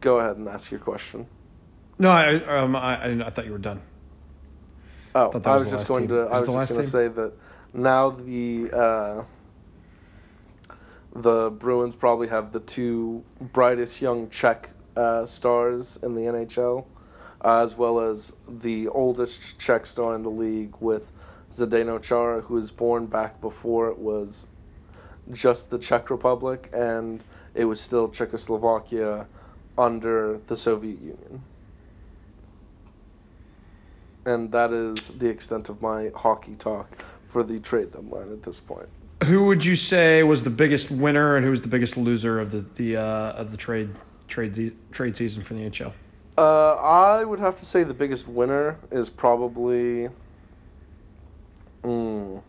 [0.00, 1.26] go ahead and ask your question.
[1.98, 3.80] No, I um, I, I, I thought you were done.
[5.14, 6.16] Oh, that I was was just going team.
[6.16, 6.22] to.
[6.26, 7.32] I it was just going to say that
[7.72, 9.24] now the uh,
[11.14, 16.84] the Bruins probably have the two brightest young Czech uh, stars in the NHL,
[17.42, 21.10] uh, as well as the oldest Czech star in the league with
[21.52, 24.46] Zdeno Chara, who was born back before it was
[25.32, 27.22] just the Czech Republic and
[27.54, 29.26] it was still Czechoslovakia
[29.78, 31.42] under the Soviet Union.
[34.24, 36.88] And that is the extent of my hockey talk
[37.28, 38.88] for the trade deadline at this point.
[39.24, 42.50] Who would you say was the biggest winner and who was the biggest loser of
[42.50, 43.90] the the uh, of the trade
[44.28, 45.92] trade trade season for the NHL?
[46.36, 50.08] Uh, I would have to say the biggest winner is probably.
[51.82, 52.42] Mm,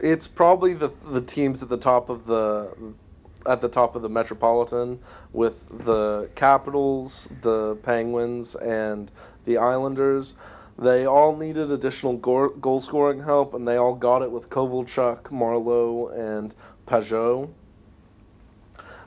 [0.00, 2.94] it's probably the the teams at the top of the
[3.46, 4.98] at the top of the Metropolitan
[5.32, 9.10] with the Capitals, the Penguins, and
[9.44, 10.34] the Islanders.
[10.78, 16.12] They all needed additional goal scoring help, and they all got it with Kovalchuk, Marleau,
[16.14, 16.54] and
[16.86, 17.48] Pageau.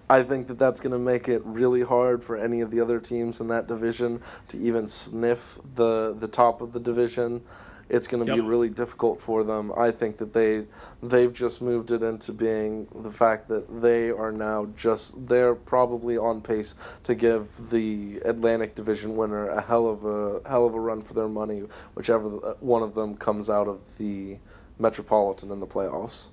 [0.09, 2.99] I think that that's going to make it really hard for any of the other
[2.99, 7.41] teams in that division to even sniff the the top of the division
[7.89, 8.41] it's going to yep.
[8.41, 9.71] be really difficult for them.
[9.75, 10.65] I think that they
[11.01, 16.17] they've just moved it into being the fact that they are now just they're probably
[16.17, 16.75] on pace
[17.05, 21.13] to give the Atlantic Division winner a hell of a hell of a run for
[21.13, 21.63] their money,
[21.95, 22.29] whichever
[22.59, 24.37] one of them comes out of the
[24.77, 26.27] Metropolitan in the playoffs.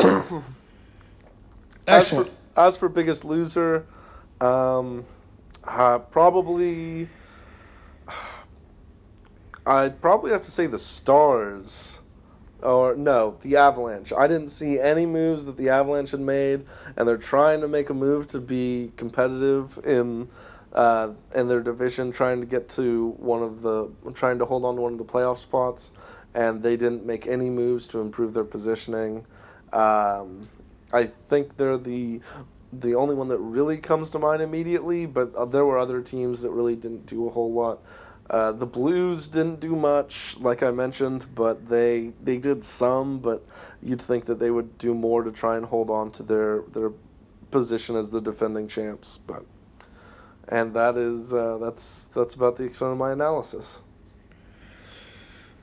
[0.00, 0.44] Excellent.
[1.86, 2.26] As for,
[2.56, 3.84] as for biggest loser,
[4.40, 5.04] um,
[5.64, 7.08] uh, probably
[9.66, 12.00] I'd probably have to say the Stars.
[12.62, 14.12] Or no, the Avalanche.
[14.16, 16.64] I didn't see any moves that the Avalanche had made,
[16.96, 20.28] and they're trying to make a move to be competitive in
[20.72, 24.76] uh, in their division, trying to get to one of the trying to hold on
[24.76, 25.90] to one of the playoff spots,
[26.32, 29.26] and they didn't make any moves to improve their positioning.
[29.72, 30.48] Um,
[30.90, 32.20] I think they're the
[32.72, 36.40] the only one that really comes to mind immediately, but uh, there were other teams
[36.42, 37.80] that really didn't do a whole lot.
[38.30, 43.18] Uh, the Blues didn't do much, like I mentioned, but they they did some.
[43.18, 43.44] But
[43.82, 46.92] you'd think that they would do more to try and hold on to their their
[47.50, 49.18] position as the defending champs.
[49.26, 49.44] But
[50.48, 53.82] and that is uh, that's that's about the extent of my analysis.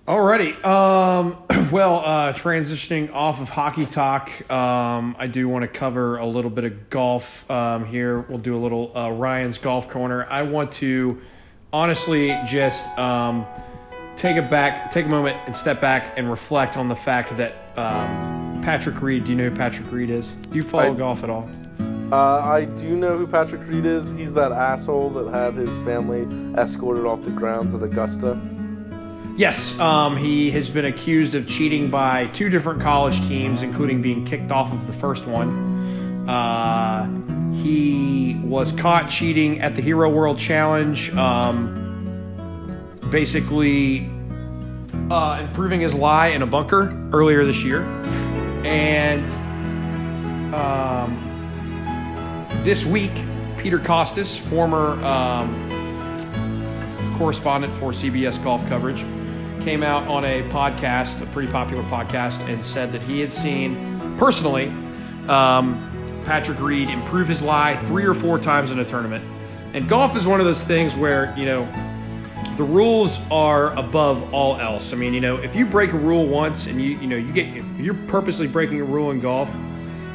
[0.07, 0.63] Alrighty.
[0.65, 1.37] Um,
[1.71, 6.49] well, uh, transitioning off of hockey talk, um, I do want to cover a little
[6.49, 8.21] bit of golf um, here.
[8.21, 10.25] We'll do a little uh, Ryan's golf corner.
[10.25, 11.21] I want to
[11.73, 13.45] honestly just um,
[14.17, 17.55] take a back, take a moment and step back and reflect on the fact that
[17.77, 19.25] um, Patrick Reed.
[19.25, 20.27] Do you know who Patrick Reed is?
[20.27, 21.49] Do you follow I, golf at all?
[22.11, 24.11] Uh, I do know who Patrick Reed is.
[24.11, 28.39] He's that asshole that had his family escorted off the grounds at Augusta.
[29.37, 34.25] Yes, um, he has been accused of cheating by two different college teams, including being
[34.25, 36.29] kicked off of the first one.
[36.29, 37.07] Uh,
[37.53, 41.77] he was caught cheating at the Hero World Challenge, um,
[43.11, 44.09] basically
[45.09, 47.83] uh, improving his lie in a bunker earlier this year.
[48.63, 49.25] And
[50.53, 51.17] um,
[52.63, 53.11] this week,
[53.57, 55.67] Peter Kostis, former um,
[57.17, 58.99] correspondent for CBS golf coverage,
[59.63, 64.17] came out on a podcast, a pretty popular podcast, and said that he had seen
[64.17, 64.67] personally
[65.27, 65.90] um,
[66.25, 69.23] Patrick Reed improve his lie three or four times in a tournament.
[69.73, 71.65] And golf is one of those things where, you know,
[72.57, 74.93] the rules are above all else.
[74.93, 77.31] I mean, you know, if you break a rule once and you, you know, you
[77.31, 79.49] get, if you're purposely breaking a rule in golf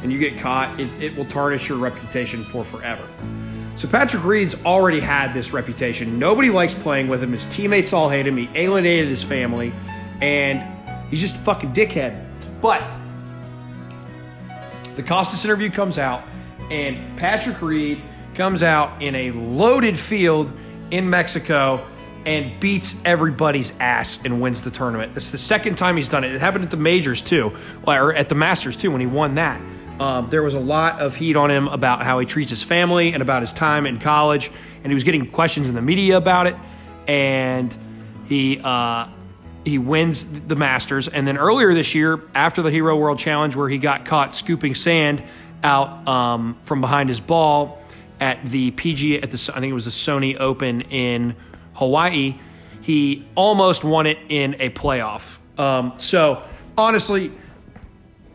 [0.03, 3.05] and you get caught, it, it will tarnish your reputation for forever.
[3.75, 6.17] So Patrick Reed's already had this reputation.
[6.17, 7.33] Nobody likes playing with him.
[7.33, 8.37] His teammates all hate him.
[8.37, 9.71] He alienated his family,
[10.21, 10.63] and
[11.09, 12.25] he's just a fucking dickhead.
[12.59, 12.81] But
[14.97, 16.23] the Kostis interview comes out,
[16.69, 18.01] and Patrick Reed
[18.35, 20.51] comes out in a loaded field
[20.91, 21.85] in Mexico
[22.25, 25.15] and beats everybody's ass and wins the tournament.
[25.15, 26.33] It's the second time he's done it.
[26.33, 29.61] It happened at the majors too, or at the Masters too, when he won that.
[30.01, 33.13] Um, there was a lot of heat on him about how he treats his family
[33.13, 34.51] and about his time in college,
[34.83, 36.55] and he was getting questions in the media about it.
[37.07, 37.75] And
[38.27, 39.07] he uh,
[39.67, 41.07] he wins the Masters.
[41.07, 44.75] And then earlier this year, after the Hero World Challenge, where he got caught scooping
[44.75, 45.23] sand
[45.63, 47.81] out um, from behind his ball
[48.19, 51.35] at the PGA, at the I think it was the Sony Open in
[51.73, 52.37] Hawaii,
[52.81, 55.37] he almost won it in a playoff.
[55.59, 56.43] Um, so
[56.77, 57.31] honestly,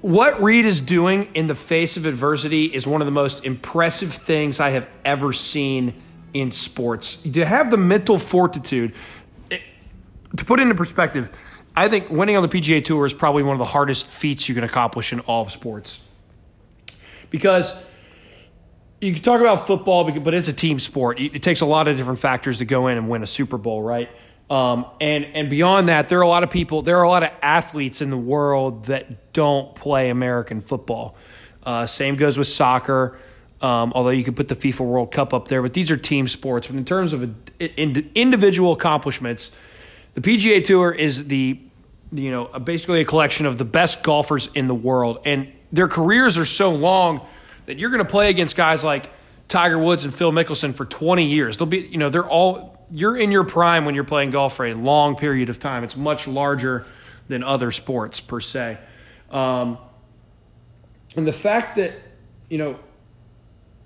[0.03, 4.13] what Reed is doing in the face of adversity is one of the most impressive
[4.13, 5.95] things I have ever seen
[6.35, 7.17] in sports.
[7.17, 8.95] To have the mental fortitude
[10.37, 11.31] to put into perspective,
[11.75, 14.55] I think winning on the PGA Tour is probably one of the hardest feats you
[14.55, 15.99] can accomplish in all of sports.
[17.31, 17.75] Because
[19.01, 21.21] you can talk about football, but it's a team sport.
[21.21, 23.59] It it takes a lot of different factors to go in and win a Super
[23.59, 24.11] Bowl, right?
[24.51, 27.23] Um, and and beyond that, there are a lot of people, there are a lot
[27.23, 31.17] of athletes in the world that don't play American football.
[31.63, 33.19] Uh, same goes with soccer.
[33.63, 36.27] Um, although you could put the FIFA World Cup up there, but these are team
[36.27, 36.67] sports.
[36.67, 37.31] But in terms of a,
[37.61, 39.53] in, individual accomplishments,
[40.15, 41.59] the PGA Tour is the
[42.13, 46.39] you know basically a collection of the best golfers in the world, and their careers
[46.39, 47.27] are so long
[47.67, 49.11] that you're going to play against guys like
[49.49, 51.57] Tiger Woods and Phil Mickelson for 20 years.
[51.57, 54.67] They'll be you know they're all you're in your prime when you're playing golf for
[54.67, 55.85] a long period of time.
[55.85, 56.85] It's much larger
[57.29, 58.79] than other sports per se,
[59.31, 59.79] um,
[61.17, 61.95] and the fact that
[62.51, 62.79] you know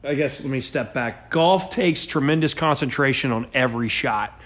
[0.02, 1.30] I guess let me step back.
[1.30, 4.40] Golf takes tremendous concentration on every shot.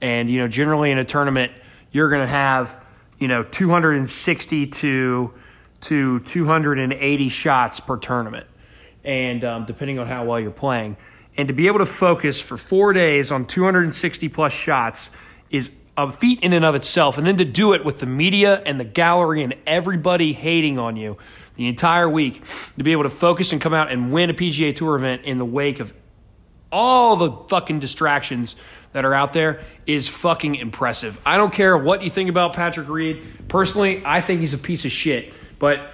[0.00, 1.52] And, you know, generally in a tournament,
[1.90, 2.76] you're going to have,
[3.18, 5.32] you know, 260 to,
[5.82, 8.46] to 280 shots per tournament.
[9.04, 10.96] And um, depending on how well you're playing.
[11.36, 15.10] And to be able to focus for four days on 260 plus shots
[15.50, 17.18] is a feat in and of itself.
[17.18, 20.96] And then to do it with the media and the gallery and everybody hating on
[20.96, 21.16] you
[21.56, 22.44] the entire week,
[22.76, 25.38] to be able to focus and come out and win a PGA Tour event in
[25.38, 25.92] the wake of
[26.70, 28.56] all the fucking distractions
[28.96, 31.20] that are out there is fucking impressive.
[31.26, 33.22] I don't care what you think about Patrick Reed.
[33.46, 35.34] Personally, I think he's a piece of shit.
[35.58, 35.90] But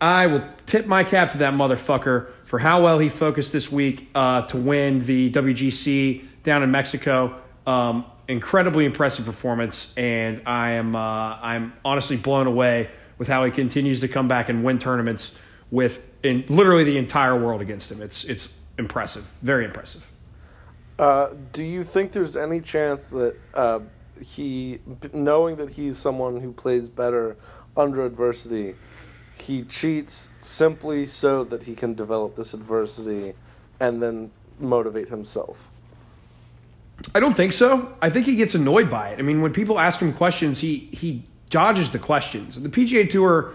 [0.00, 4.08] I will tip my cap to that motherfucker for how well he focused this week
[4.14, 7.38] uh, to win the WGC down in Mexico.
[7.66, 12.88] Um, incredibly impressive performance, and I am uh, I'm honestly blown away
[13.18, 15.36] with how he continues to come back and win tournaments
[15.70, 18.00] with in literally the entire world against him.
[18.00, 20.02] It's it's impressive, very impressive.
[20.98, 23.80] Uh, do you think there's any chance that uh,
[24.20, 24.80] he,
[25.12, 27.36] knowing that he's someone who plays better
[27.76, 28.74] under adversity,
[29.38, 33.34] he cheats simply so that he can develop this adversity
[33.78, 35.68] and then motivate himself?
[37.14, 37.94] I don't think so.
[38.00, 39.18] I think he gets annoyed by it.
[39.18, 42.60] I mean, when people ask him questions, he he dodges the questions.
[42.60, 43.52] The PGA Tour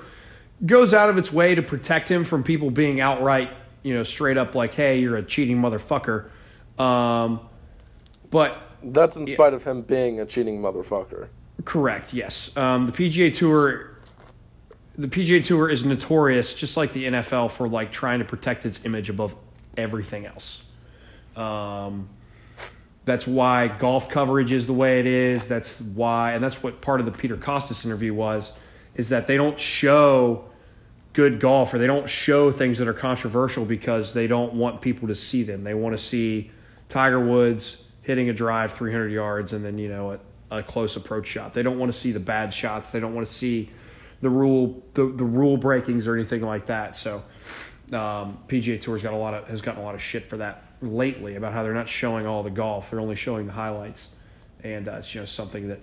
[0.65, 3.49] goes out of its way to protect him from people being outright,
[3.81, 6.25] you know, straight up like, "Hey, you're a cheating motherfucker."
[6.77, 7.41] Um,
[8.29, 11.27] but That's in spite of him being a cheating motherfucker.
[11.65, 12.55] correct, yes.
[12.57, 13.97] Um, the PGA Tour,
[14.97, 18.83] the PGA Tour is notorious, just like the NFL, for like trying to protect its
[18.85, 19.35] image above
[19.77, 20.63] everything else.
[21.35, 22.09] Um,
[23.05, 25.47] that's why golf coverage is the way it is.
[25.47, 28.51] That's why, and that's what part of the Peter Kostis interview was,
[28.95, 30.45] is that they don't show
[31.13, 35.07] good golf or they don't show things that are controversial because they don't want people
[35.07, 35.63] to see them.
[35.63, 36.51] They want to see
[36.91, 40.19] Tiger Woods hitting a drive 300 yards and then you know
[40.51, 41.53] a, a close approach shot.
[41.53, 42.89] They don't want to see the bad shots.
[42.89, 43.71] They don't want to see
[44.21, 46.97] the rule the, the rule breakings or anything like that.
[46.97, 47.23] So
[47.93, 50.65] um, PGA Tour's got a lot of has gotten a lot of shit for that
[50.81, 52.91] lately about how they're not showing all the golf.
[52.91, 54.09] They're only showing the highlights,
[54.61, 55.79] and uh, it's you know something that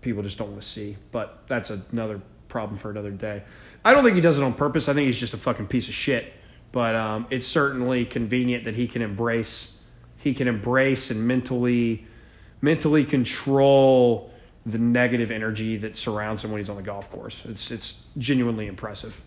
[0.00, 0.96] people just don't want to see.
[1.10, 3.42] But that's another problem for another day.
[3.84, 4.88] I don't think he does it on purpose.
[4.88, 6.32] I think he's just a fucking piece of shit.
[6.70, 9.72] But um, it's certainly convenient that he can embrace
[10.20, 12.06] he can embrace and mentally
[12.62, 14.30] mentally control
[14.66, 17.42] the negative energy that surrounds him when he's on the golf course.
[17.46, 19.20] It's it's genuinely impressive.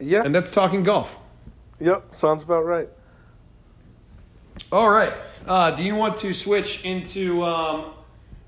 [0.00, 0.22] Yeah.
[0.24, 1.16] And that's talking golf.
[1.80, 2.14] Yep.
[2.14, 2.88] Sounds about right.
[4.70, 5.12] All right.
[5.46, 7.92] Uh, do you want to switch into um,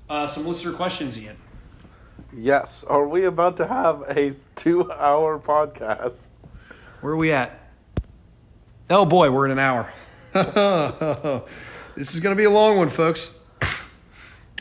[0.09, 1.37] uh, some listener questions, Ian?
[2.33, 2.83] Yes.
[2.83, 6.29] Are we about to have a two-hour podcast?
[7.01, 7.60] Where are we at?
[8.91, 9.89] Oh boy, we're in an hour.
[11.95, 13.33] this is going to be a long one, folks.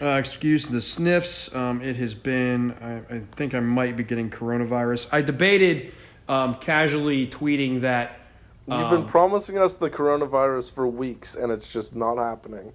[0.01, 1.55] Uh, excuse the sniffs.
[1.55, 5.09] Um, it has been, I, I think I might be getting coronavirus.
[5.13, 5.93] I debated
[6.27, 8.19] um, casually tweeting that.
[8.67, 12.73] You've um, been promising us the coronavirus for weeks, and it's just not happening.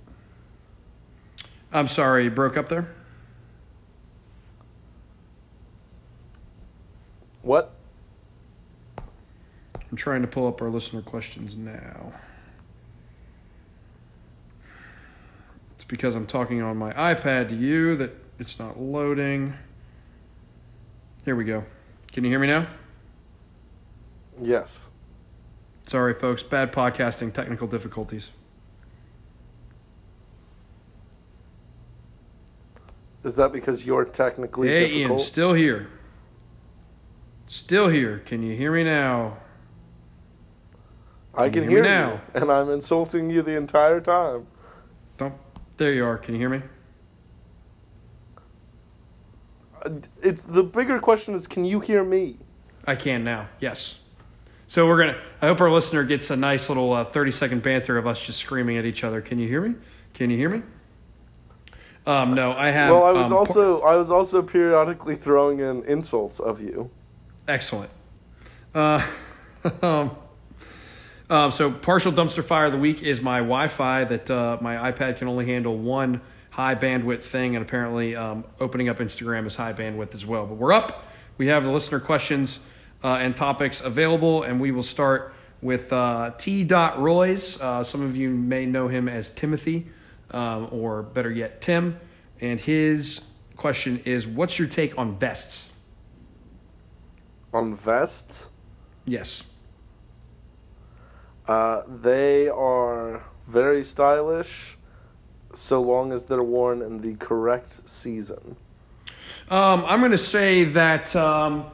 [1.73, 2.93] I'm sorry, you broke up there?
[7.41, 7.74] What?
[9.91, 12.13] I'm trying to pull up our listener questions now.
[15.75, 19.53] It's because I'm talking on my iPad to you that it's not loading.
[21.23, 21.63] Here we go.
[22.11, 22.67] Can you hear me now?
[24.41, 24.89] Yes.
[25.85, 26.43] Sorry, folks.
[26.43, 28.29] Bad podcasting, technical difficulties.
[33.23, 35.19] Is that because you're technically Hey, difficult?
[35.19, 35.87] Ian, still here.
[37.47, 38.19] Still here.
[38.19, 39.37] Can you hear me now?
[41.37, 42.21] I Can can hear hear, you, now?
[42.33, 44.47] and I'm insulting you the entire time.
[45.17, 45.33] Don't.
[45.77, 46.17] There you are.
[46.17, 46.61] Can you hear me?
[49.83, 49.89] Uh,
[50.21, 52.37] It's the bigger question is, can you hear me?
[52.87, 53.49] I can now.
[53.59, 53.95] Yes.
[54.67, 55.17] So we're gonna.
[55.41, 58.39] I hope our listener gets a nice little uh, thirty second banter of us just
[58.39, 59.21] screaming at each other.
[59.21, 59.75] Can you hear me?
[60.13, 60.63] Can you hear me?
[62.07, 62.91] Um, no, I have.
[62.91, 66.89] Well, I was um, also I was also periodically throwing in insults of you.
[67.47, 67.91] Excellent.
[68.73, 69.05] Uh,
[69.81, 70.15] um,
[71.29, 75.17] um, so partial dumpster fire of the week is my Wi-Fi that uh, my iPad
[75.17, 76.21] can only handle one
[76.51, 80.45] high bandwidth thing, and apparently um, opening up Instagram is high bandwidth as well.
[80.45, 81.05] But we're up.
[81.37, 82.59] We have the listener questions
[83.03, 86.63] uh, and topics available, and we will start with uh, T.
[86.65, 87.59] Royce.
[87.59, 89.87] Uh, some of you may know him as Timothy,
[90.31, 91.99] um, or better yet, Tim.
[92.39, 93.25] And his
[93.57, 95.69] question is, "What's your take on vests?"
[97.53, 98.47] On vests,
[99.05, 99.43] Yes.
[101.47, 104.77] Uh, they are very stylish,
[105.53, 108.55] so long as they're worn in the correct season.
[109.49, 111.65] Um, I'm going to say that um,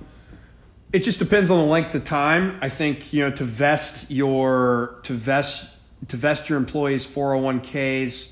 [0.91, 2.57] it just depends on the length of time.
[2.61, 5.69] I think you know to vest your to vest
[6.09, 8.28] to vest your employees' 401ks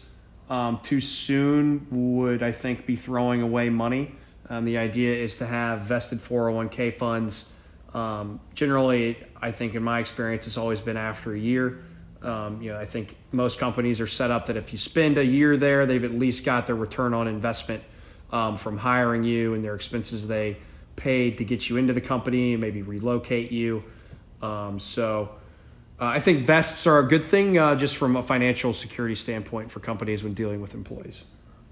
[0.49, 4.15] um, too soon would I think be throwing away money.
[4.49, 7.45] Um, the idea is to have vested 401k funds.
[7.93, 11.83] Um, generally, I think in my experience, it's always been after a year.
[12.21, 15.25] Um, you know, I think most companies are set up that if you spend a
[15.25, 17.83] year there, they've at least got their return on investment
[18.31, 20.57] um, from hiring you and their expenses they
[20.95, 23.83] paid to get you into the company, and maybe relocate you.
[24.41, 25.29] Um, so
[25.99, 29.71] uh, I think vests are a good thing uh, just from a financial security standpoint
[29.71, 31.23] for companies when dealing with employees.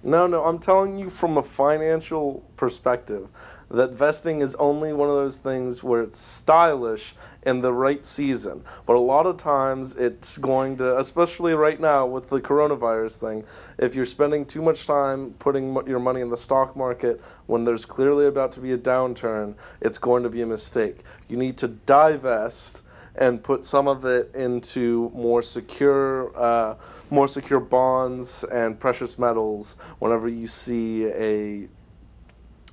[0.08, 3.28] No, no, I'm telling you from a financial perspective
[3.70, 8.64] that vesting is only one of those things where it's stylish in the right season.
[8.86, 13.43] But a lot of times it's going to, especially right now with the coronavirus thing,
[13.78, 17.86] if you're spending too much time putting your money in the stock market when there's
[17.86, 20.99] clearly about to be a downturn, it's going to be a mistake.
[21.28, 22.82] You need to divest
[23.18, 26.76] and put some of it into more secure, uh,
[27.09, 29.76] more secure bonds and precious metals.
[29.99, 31.68] Whenever you see a,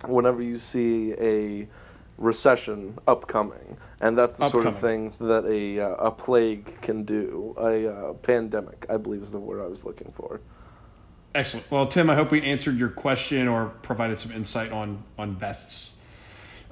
[0.07, 1.69] whenever you see a
[2.19, 7.55] recession upcoming, and that's the sort of thing that a uh, a plague can do.
[7.59, 10.41] A uh, pandemic, I believe, is the word I was looking for.
[11.35, 11.69] Excellent.
[11.71, 15.94] Well, Tim, I hope we answered your question or provided some insight on on vests.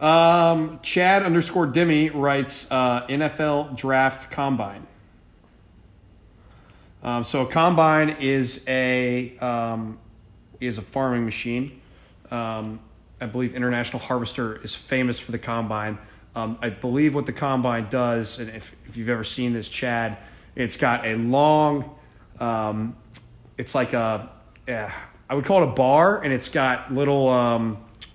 [0.03, 4.85] Um, Chad underscore Demi writes uh, NFL draft combine.
[7.05, 10.01] Um, so a combine is a um,
[10.61, 11.81] is a farming machine.
[12.33, 12.81] Um,
[13.21, 15.99] I believe International Harvester is famous for the combine.
[16.35, 20.17] Um, I believe what the combine does, and if, if you've ever seen this, Chad,
[20.57, 21.95] it's got a long,
[22.41, 22.97] um,
[23.59, 24.31] it's like a,
[24.67, 24.93] yeah,
[25.29, 27.29] I would call it a bar, and it's got little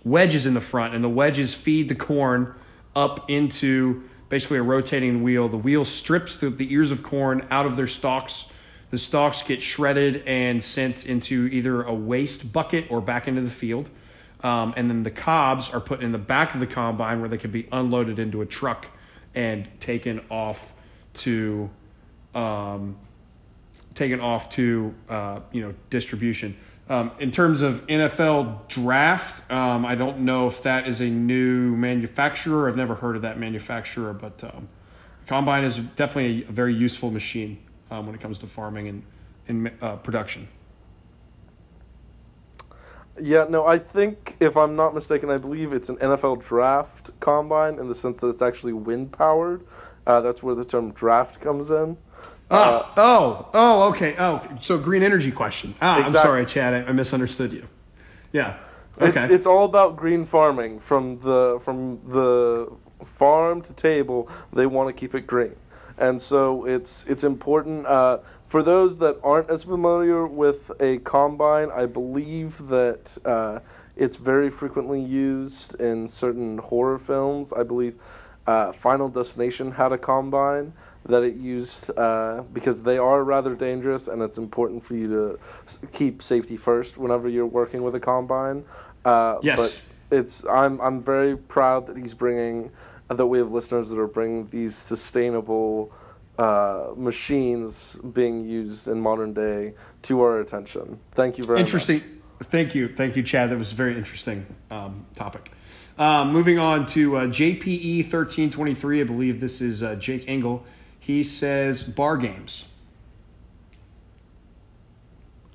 [0.10, 2.54] wedges in the front, and the wedges feed the corn
[2.96, 5.48] up into basically a rotating wheel.
[5.48, 8.46] The wheel strips the, the ears of corn out of their stalks.
[8.90, 13.50] The stalks get shredded and sent into either a waste bucket or back into the
[13.50, 13.90] field.
[14.42, 17.38] Um, and then the cobs are put in the back of the combine where they
[17.38, 18.86] can be unloaded into a truck
[19.34, 20.60] and taken off
[21.16, 21.70] to
[22.36, 22.98] um,
[23.96, 26.56] taken off to uh, you know distribution.
[26.90, 31.76] Um, in terms of NFL draft, um, I don't know if that is a new
[31.76, 32.70] manufacturer.
[32.70, 34.70] I've never heard of that manufacturer, but um,
[35.28, 37.60] combine is definitely a, very useful machine
[37.92, 39.04] um, when it comes to farming and,
[39.50, 40.48] and uh, production.
[43.20, 47.80] Yeah, no, I think if I'm not mistaken, I believe it's an NFL draft combine
[47.80, 49.66] in the sense that it's actually wind powered.
[50.06, 51.98] Uh, that's where the term draft comes in.
[52.50, 54.16] Ah, oh, oh, okay.
[54.18, 55.76] Oh, so green energy question.
[55.82, 56.74] Ah, I'm sorry, Chad.
[56.74, 57.68] I, I misunderstood you.
[58.32, 58.58] Yeah.
[59.00, 59.10] Okay.
[59.10, 62.72] It's it's all about green farming from the from the
[63.06, 64.30] farm to table.
[64.54, 65.56] They want to keep it green,
[65.98, 71.70] and so it's it's important uh, for those that aren't as familiar with a combine.
[71.72, 73.60] I believe that uh,
[73.96, 77.52] it's very frequently used in certain horror films.
[77.54, 77.96] I believe
[78.48, 80.74] uh, Final Destination had a combine
[81.08, 85.40] that it used uh, because they are rather dangerous, and it's important for you to
[85.66, 88.64] s- keep safety first whenever you're working with a combine.
[89.06, 89.58] Uh, Yes.
[89.58, 92.72] But it's I'm I'm very proud that he's bringing
[93.10, 95.92] that we have listeners that are bringing these sustainable
[96.38, 101.00] uh, machines being used in modern day to our attention.
[101.14, 101.96] Thank you very interesting.
[101.98, 102.04] much.
[102.04, 102.50] Interesting.
[102.52, 103.50] Thank you, thank you, Chad.
[103.50, 105.52] That was a very interesting um, topic.
[105.98, 109.02] Um, moving on to uh, JPE thirteen twenty three.
[109.02, 110.64] I believe this is uh, Jake Engel.
[111.08, 112.66] He says bar games.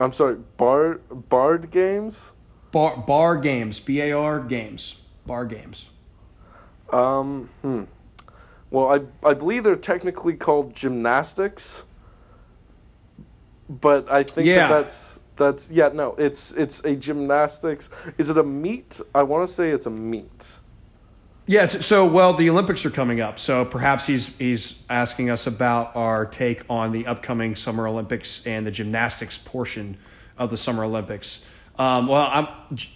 [0.01, 0.95] I'm sorry, bar
[1.29, 2.33] Bard games.
[2.71, 3.79] Bar bar games.
[3.79, 4.97] B A R games.
[5.27, 5.85] Bar games.
[6.91, 7.83] Um, hmm.
[8.71, 8.89] Well,
[9.23, 11.85] I I believe they're technically called gymnastics,
[13.69, 14.69] but I think Yeah.
[14.69, 17.91] that that's that's yeah no it's it's a gymnastics.
[18.17, 19.03] Is it a meet?
[19.15, 20.61] I want to say it's a meet.
[21.53, 21.67] Yeah.
[21.67, 26.25] So, well, the Olympics are coming up, so perhaps he's he's asking us about our
[26.25, 29.99] take on the upcoming Summer Olympics and the gymnastics portion
[30.39, 31.45] of the Summer Olympics.
[31.79, 32.49] Um, well, I'm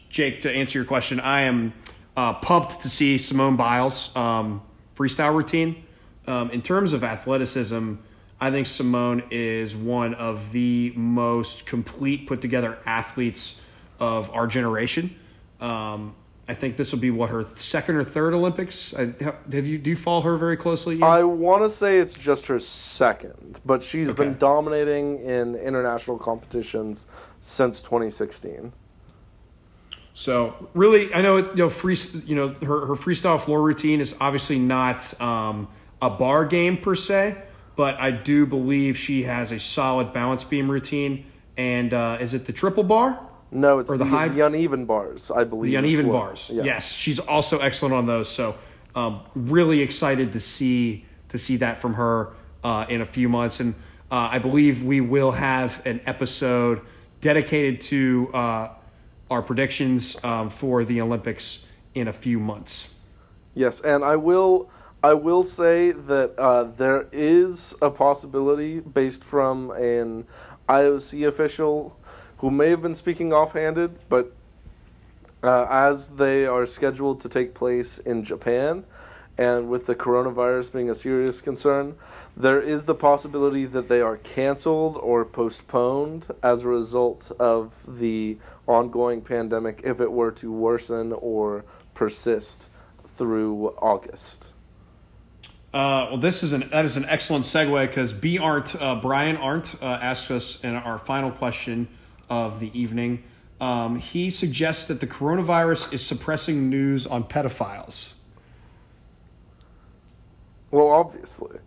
[0.09, 0.41] Jake.
[0.41, 1.75] To answer your question, I am
[2.17, 4.63] uh, pumped to see Simone Biles' um,
[4.97, 5.85] freestyle routine.
[6.27, 7.97] Um, in terms of athleticism,
[8.41, 13.61] I think Simone is one of the most complete, put together athletes
[14.01, 15.15] of our generation.
[15.61, 16.15] Um,
[16.49, 18.95] I think this will be what her second or third Olympics.
[18.95, 21.03] I, have you do you follow her very closely?
[21.03, 24.25] I want to say it's just her second, but she's Okay.
[24.25, 27.09] been dominating in international competitions
[27.41, 28.73] since 2016.
[30.15, 31.99] So really, I know you know free.
[32.25, 35.69] You know her her freestyle floor routine is obviously not um,
[36.01, 37.37] a bar game per se,
[37.75, 41.27] but I do believe she has a solid balance beam routine.
[41.59, 43.19] And uh, is it the triple bar?
[43.51, 45.71] No, it's Or the, the high- the uneven bars, I believe.
[45.71, 46.51] The uneven bars.
[46.53, 46.65] yeah.
[46.65, 48.29] Yes, she's also excellent on those.
[48.29, 48.57] So
[48.95, 52.33] um, really excited to see to see that from her
[52.65, 53.75] uh, in a few months, and
[54.11, 56.81] uh, I believe we will have an episode
[57.21, 58.69] dedicated to uh,
[59.31, 62.87] our predictions um, for the Olympics in a few months.
[63.55, 64.71] Yes, and I will
[65.03, 70.27] I will say that uh, there is a possibility based from an
[70.69, 71.97] IOC official
[72.39, 74.33] who may have been speaking offhanded, but
[75.43, 78.85] uh, as they are scheduled to take place in Japan,
[79.39, 81.95] and with the coronavirus being a serious concern,
[82.37, 88.39] there is the possibility that they are canceled or postponed as a result of the
[88.67, 91.65] ongoing pandemic if it were to worsen or
[91.95, 92.71] persist
[93.17, 94.55] through August.
[95.73, 98.39] Uh, well, this is an that is an excellent segue because B.
[98.39, 101.89] Arndt, uh, Brian Arndt, uh, asked us in our final question
[102.29, 103.23] of the evening.
[103.61, 108.11] Um, he suggests that the coronavirus is suppressing news on pedophiles.
[110.71, 111.59] Well, obviously.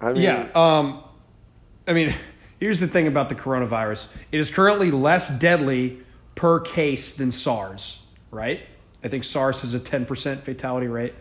[0.00, 0.48] I mean, Yeah.
[0.54, 1.02] Um,
[1.86, 2.14] I mean,
[2.60, 6.00] here's the thing about the coronavirus it is currently less deadly
[6.34, 8.00] per case than SARS,
[8.30, 8.60] right?
[9.02, 11.14] I think SARS has a 10% fatality rate.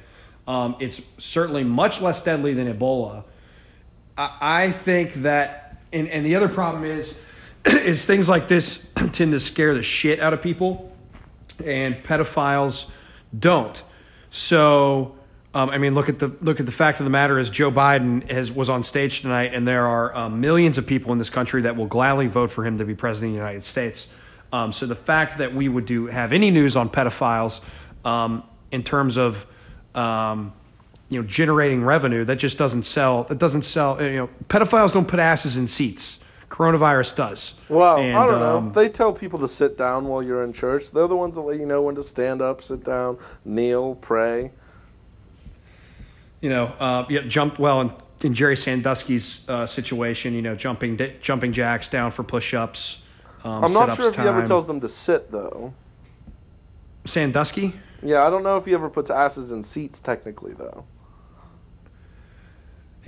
[0.48, 3.24] Um, it's certainly much less deadly than Ebola.
[4.18, 7.18] I, I think that, and, and the other problem is,
[7.66, 10.96] is things like this tend to scare the shit out of people,
[11.64, 12.90] and pedophiles
[13.38, 13.82] don't.
[14.32, 15.16] So,
[15.54, 17.72] um, I mean, look at the look at the fact of the matter is Joe
[17.72, 21.30] Biden has was on stage tonight, and there are um, millions of people in this
[21.30, 24.08] country that will gladly vote for him to be president of the United States.
[24.52, 27.62] Um, so the fact that we would do have any news on pedophiles
[28.04, 29.46] um, in terms of
[29.96, 30.54] um,
[31.10, 33.24] you know generating revenue that just doesn't sell.
[33.24, 34.02] That doesn't sell.
[34.02, 36.19] You know, pedophiles don't put asses in seats.
[36.50, 37.54] Coronavirus does.
[37.70, 38.58] Well, And, I don't know.
[38.58, 40.92] um, they tell people to sit down while you're in church.
[40.92, 44.52] They're the ones that let you know when to stand up, sit down, kneel, pray.
[46.42, 47.92] you know, uh, yeah, jump well in,
[48.22, 50.34] in Jerry Sandusky's uh, situation.
[50.34, 53.04] You know, jumping jumping jacks down for push-ups.
[53.44, 55.74] Um, I'm not sure if he ever tells them to sit, though.
[57.06, 57.74] Sandusky.
[58.02, 60.86] Yeah, I don't know if he ever puts asses in seats, technically, though.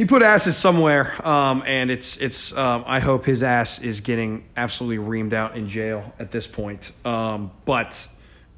[0.02, 2.58] He put asses somewhere, um, and it's it's.
[2.58, 6.92] Um, I hope his ass is getting absolutely reamed out in jail at this point.
[7.06, 8.08] Um, but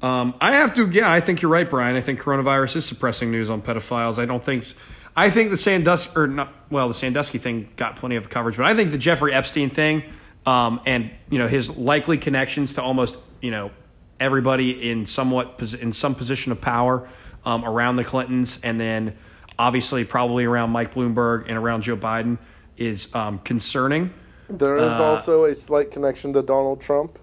[0.00, 0.88] um, I have to.
[0.88, 1.96] Yeah, I think you're right, Brian.
[1.96, 4.18] I think coronavirus is suppressing news on pedophiles.
[4.18, 4.72] I don't think.
[5.14, 6.50] I think the Sandusky or not.
[6.70, 10.02] Well, the Sandusky thing got plenty of coverage, but I think the Jeffrey Epstein thing,
[10.46, 13.70] um, and you know his likely connections to almost you know
[14.18, 17.06] everybody in somewhat in some position of power
[17.44, 19.14] around the Clintons, and then
[19.58, 22.38] obviously probably around Mike Bloomberg and around Joe Biden
[22.76, 24.12] is um, concerning.
[24.48, 27.18] There is Uh, also a slight connection to Donald Trump.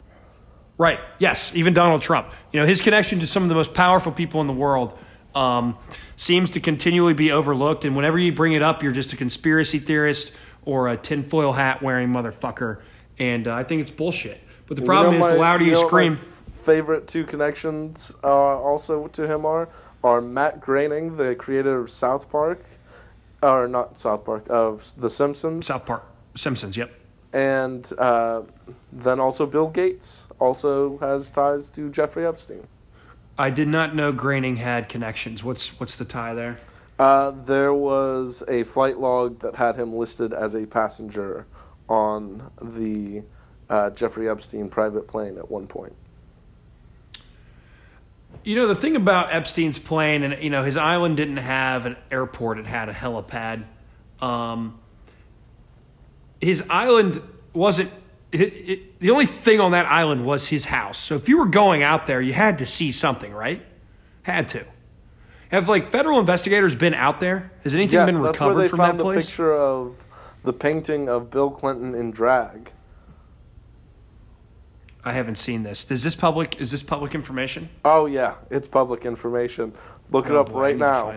[0.78, 0.99] Right.
[1.20, 1.52] Yes.
[1.53, 2.32] Even Donald Trump.
[2.52, 4.98] You know, his connection to some of the most powerful people in the world
[5.36, 5.78] um,
[6.16, 7.86] seems to continually be overlooked.
[7.86, 10.34] And whenever you bring it up, you're just a conspiracy theorist
[10.66, 12.82] or a tinfoil hat wearing motherfucker.
[13.20, 14.41] And uh, I think it's bullshit.
[14.68, 16.20] But the problem You know is, my- the louder you, know what my scream.
[16.64, 19.70] favorite two connections uh, also to him are
[20.03, 22.64] are Matt Groening, the creator of South Park,
[23.41, 26.06] or not South Park of The Simpsons, South Park,
[26.36, 26.78] Simpsons.
[26.78, 26.91] Yep.
[27.34, 28.41] and uh,
[28.91, 32.68] then also Bill Gates also has ties to Jeffrey Epstein.
[33.38, 35.44] I did not know Groening had connections.
[35.44, 36.60] What's what's the tie there?
[36.99, 41.48] Uh, there was a flight log that had him listed as a passenger
[41.90, 43.23] on the
[43.69, 45.95] uh, Jeffrey Epstein private plane at one point.
[48.43, 51.95] You know the thing about Epstein's plane, and you know his island didn't have an
[52.09, 53.65] airport; it had a helipad.
[54.19, 54.80] Um,
[56.39, 57.22] his island
[57.53, 57.91] wasn't.
[58.31, 60.97] It, it, the only thing on that island was his house.
[60.97, 63.63] So if you were going out there, you had to see something, right?
[64.23, 64.65] Had to.
[65.49, 67.51] Have like federal investigators been out there?
[67.63, 69.26] Has anything yes, been that's where recovered they from found that the place?
[69.26, 69.97] picture of
[70.43, 72.72] the painting of Bill Clinton in drag.
[75.03, 75.90] I haven't seen this.
[75.90, 76.61] Is this public?
[76.61, 77.69] Is this public information?
[77.84, 79.73] Oh yeah, it's public information.
[80.11, 81.14] Look it Oh, up boy, right now.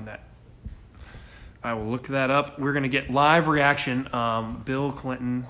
[1.63, 2.59] I will look that up.
[2.59, 4.13] We're gonna get live reaction.
[4.15, 5.47] Um, Bill Clinton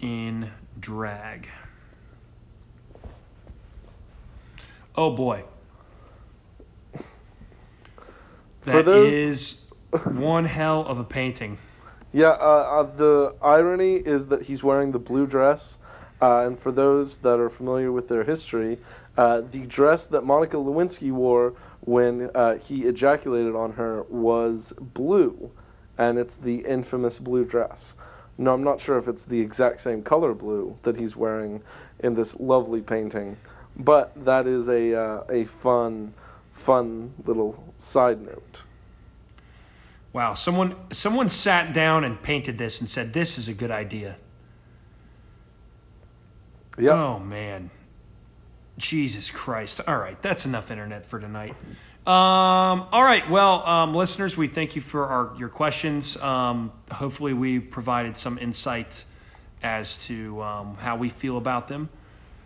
[0.00, 0.50] in
[0.80, 1.48] drag.
[4.96, 5.44] Oh boy.
[8.62, 9.56] For That those- is
[10.04, 11.58] one hell of a painting.
[12.12, 12.32] Yeah, uh,
[12.80, 15.76] uh, the irony is that he's wearing the blue dress,
[16.22, 18.78] uh, and for those that are familiar with their history,
[19.18, 25.50] uh, the dress that Monica Lewinsky wore when uh, he ejaculated on her was blue,
[25.98, 27.94] and it's the infamous blue dress.
[28.38, 31.62] No, I'm not sure if it's the exact same color blue that he's wearing
[31.98, 33.36] in this lovely painting,
[33.76, 36.14] but that is a uh, a fun,
[36.54, 38.62] fun little side note.
[40.12, 44.16] Wow, someone someone sat down and painted this and said this is a good idea.
[46.78, 46.92] Yep.
[46.94, 47.70] Oh man.
[48.78, 49.80] Jesus Christ.
[49.86, 51.56] All right, that's enough internet for tonight.
[52.06, 56.16] Um, all right, well, um, listeners, we thank you for our your questions.
[56.16, 59.04] Um, hopefully, we provided some insight
[59.62, 61.90] as to um, how we feel about them,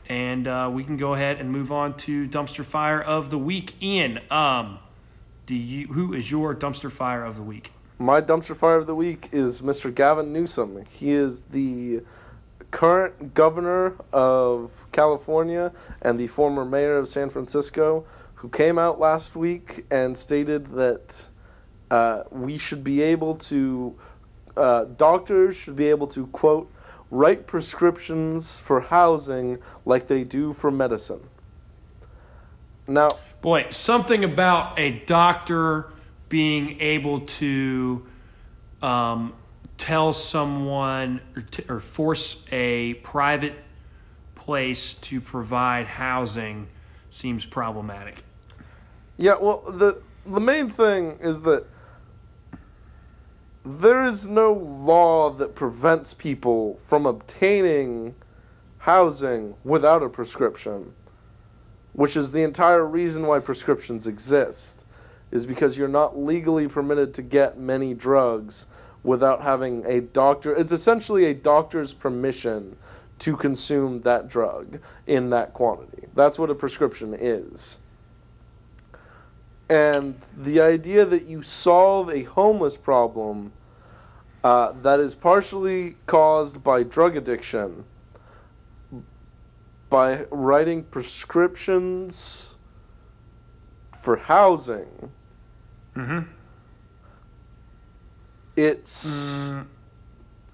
[0.08, 3.80] and uh, we can go ahead and move on to dumpster fire of the week.
[3.82, 4.78] Ian, um,
[5.46, 7.72] do you who is your dumpster fire of the week?
[7.98, 9.94] My dumpster fire of the week is Mr.
[9.94, 10.84] Gavin Newsom.
[10.90, 12.02] He is the
[12.70, 18.04] current governor of California and the former mayor of San Francisco,
[18.34, 21.28] who came out last week and stated that
[21.90, 23.94] uh, we should be able to,
[24.56, 26.72] uh, doctors should be able to, quote,
[27.10, 31.20] write prescriptions for housing like they do for medicine.
[32.88, 35.92] Now, Boy, something about a doctor
[36.28, 38.06] being able to
[38.80, 39.34] um,
[39.76, 43.54] tell someone or, t- or force a private
[44.36, 46.68] place to provide housing
[47.10, 48.22] seems problematic.
[49.18, 51.66] Yeah, well, the the main thing is that
[53.64, 58.14] there is no law that prevents people from obtaining
[58.78, 60.92] housing without a prescription,
[61.92, 64.84] which is the entire reason why prescriptions exist,
[65.30, 68.66] is because you're not legally permitted to get many drugs
[69.02, 70.54] without having a doctor.
[70.54, 72.76] It's essentially a doctor's permission
[73.20, 76.08] to consume that drug in that quantity.
[76.14, 77.78] That's what a prescription is.
[79.68, 83.52] And the idea that you solve a homeless problem
[84.44, 87.84] uh, that is partially caused by drug addiction
[89.92, 92.56] by writing prescriptions
[94.00, 95.12] for housing,
[95.94, 96.20] Mm-hmm.
[98.56, 99.54] it's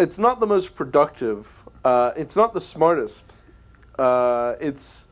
[0.00, 1.46] it's not the most productive.
[1.84, 3.38] Uh, it's not the smartest.
[3.96, 5.06] Uh, it's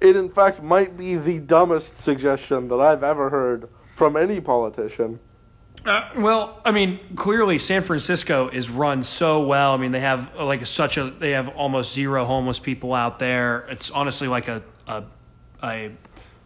[0.00, 5.20] it in fact might be the dumbest suggestion that I've ever heard from any politician.
[5.84, 9.72] Uh, well, I mean, clearly San Francisco is run so well.
[9.72, 13.18] I mean, they have uh, like such a they have almost zero homeless people out
[13.18, 13.66] there.
[13.68, 15.04] It's honestly like a a,
[15.62, 15.90] a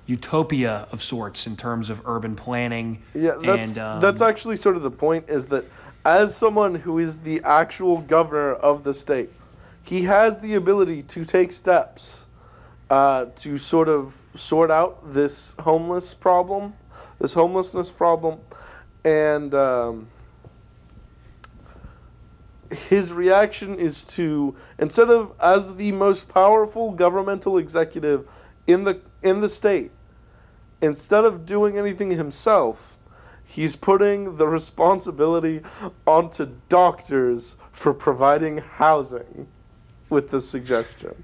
[0.06, 3.02] utopia of sorts in terms of urban planning.
[3.14, 5.28] Yeah, that's and, um, that's actually sort of the point.
[5.28, 5.64] Is that
[6.04, 9.30] as someone who is the actual governor of the state,
[9.82, 12.26] he has the ability to take steps
[12.88, 16.74] uh, to sort of sort out this homeless problem,
[17.20, 18.38] this homelessness problem,
[19.06, 20.08] and um,
[22.88, 28.28] his reaction is to instead of as the most powerful governmental executive
[28.66, 29.92] in the in the state,
[30.82, 32.96] instead of doing anything himself,
[33.44, 35.60] he's putting the responsibility
[36.04, 39.46] onto doctors for providing housing
[40.10, 41.22] with this suggestion.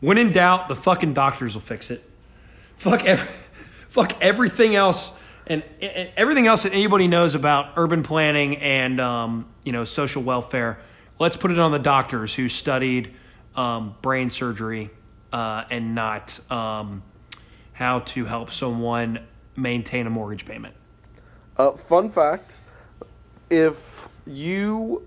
[0.00, 2.02] When in doubt, the fucking doctors will fix it.
[2.76, 3.28] Fuck every,
[3.90, 5.12] fuck everything else,
[5.50, 10.22] and, and everything else that anybody knows about urban planning and um, you know social
[10.22, 10.78] welfare.
[11.18, 13.14] Let's put it on the doctors who studied
[13.56, 14.90] um, brain surgery
[15.32, 17.02] uh, and not um,
[17.72, 20.74] how to help someone maintain a mortgage payment.
[21.56, 22.60] Uh, fun fact:
[23.50, 25.06] If you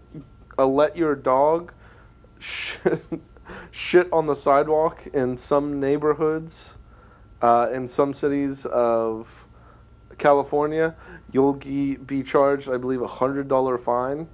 [0.59, 1.71] uh, let your dog
[2.39, 2.75] sh-
[3.71, 6.75] shit on the sidewalk in some neighborhoods,
[7.41, 9.42] uh, in some cities of
[10.17, 10.95] California,
[11.31, 14.27] you'll be, be charged, I believe, a hundred dollar fine.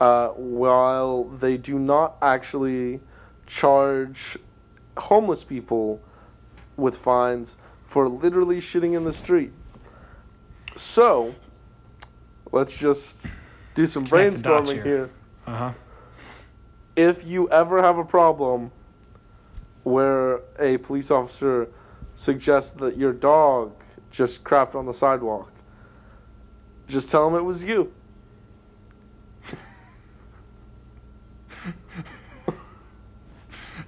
[0.00, 3.00] Uh, while they do not actually
[3.46, 4.38] charge
[4.96, 6.00] homeless people
[6.76, 9.52] with fines for literally shitting in the street.
[10.76, 11.34] So,
[12.50, 13.26] let's just
[13.74, 14.82] do some Connect brainstorming here.
[14.84, 15.10] here.
[15.46, 15.72] Uh huh.
[16.96, 18.72] If you ever have a problem
[19.82, 21.68] where a police officer
[22.14, 23.74] suggests that your dog
[24.10, 25.50] just crapped on the sidewalk,
[26.88, 27.92] just tell him it was you.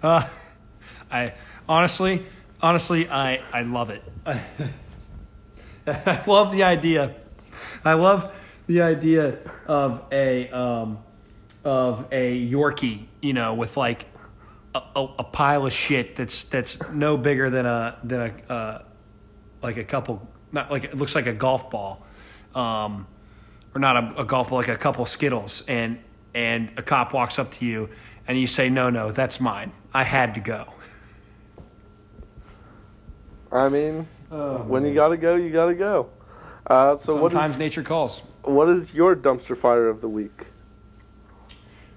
[0.03, 0.27] Uh,
[1.11, 1.35] I
[1.69, 2.27] honestly,
[2.61, 4.03] honestly, I I love it.
[5.86, 7.15] I love the idea.
[7.85, 8.35] I love
[8.66, 10.99] the idea of a um,
[11.65, 14.07] of a Yorkie, you know, with like
[14.74, 18.82] a, a, a pile of shit that's that's no bigger than a than a uh,
[19.62, 22.05] like a couple, not like it looks like a golf ball,
[22.55, 23.06] um,
[23.74, 25.98] or not a, a golf ball, like a couple Skittles, and
[26.34, 27.89] and a cop walks up to you,
[28.26, 29.72] and you say, "No, no, that's mine.
[29.94, 30.66] I had to go."
[33.51, 36.09] I mean, when you gotta go, you gotta go.
[36.66, 38.22] Uh, so what Sometimes is nature calls.
[38.43, 40.47] what is your dumpster fire of the week?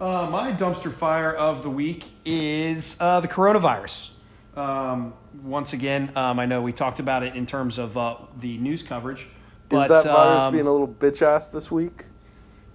[0.02, 4.10] Uh, my dumpster fire of the week is uh, the coronavirus.
[4.56, 5.14] Um,
[5.44, 8.84] once again, um, I know we talked about it in terms of uh, the news
[8.84, 9.28] coverage.
[9.70, 12.06] But, is that virus um, being a little bitch ass this week?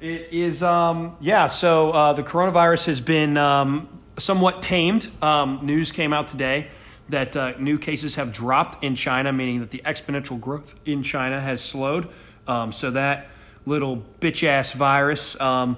[0.01, 1.47] It is, um, yeah.
[1.47, 5.11] So uh, the coronavirus has been um, somewhat tamed.
[5.23, 6.69] Um, news came out today
[7.11, 11.41] that uh, new cases have dropped in China, meaning that the exponential growth in China
[11.41, 12.09] has slowed.
[12.47, 13.29] Um, so that
[13.67, 15.77] little bitch ass virus um,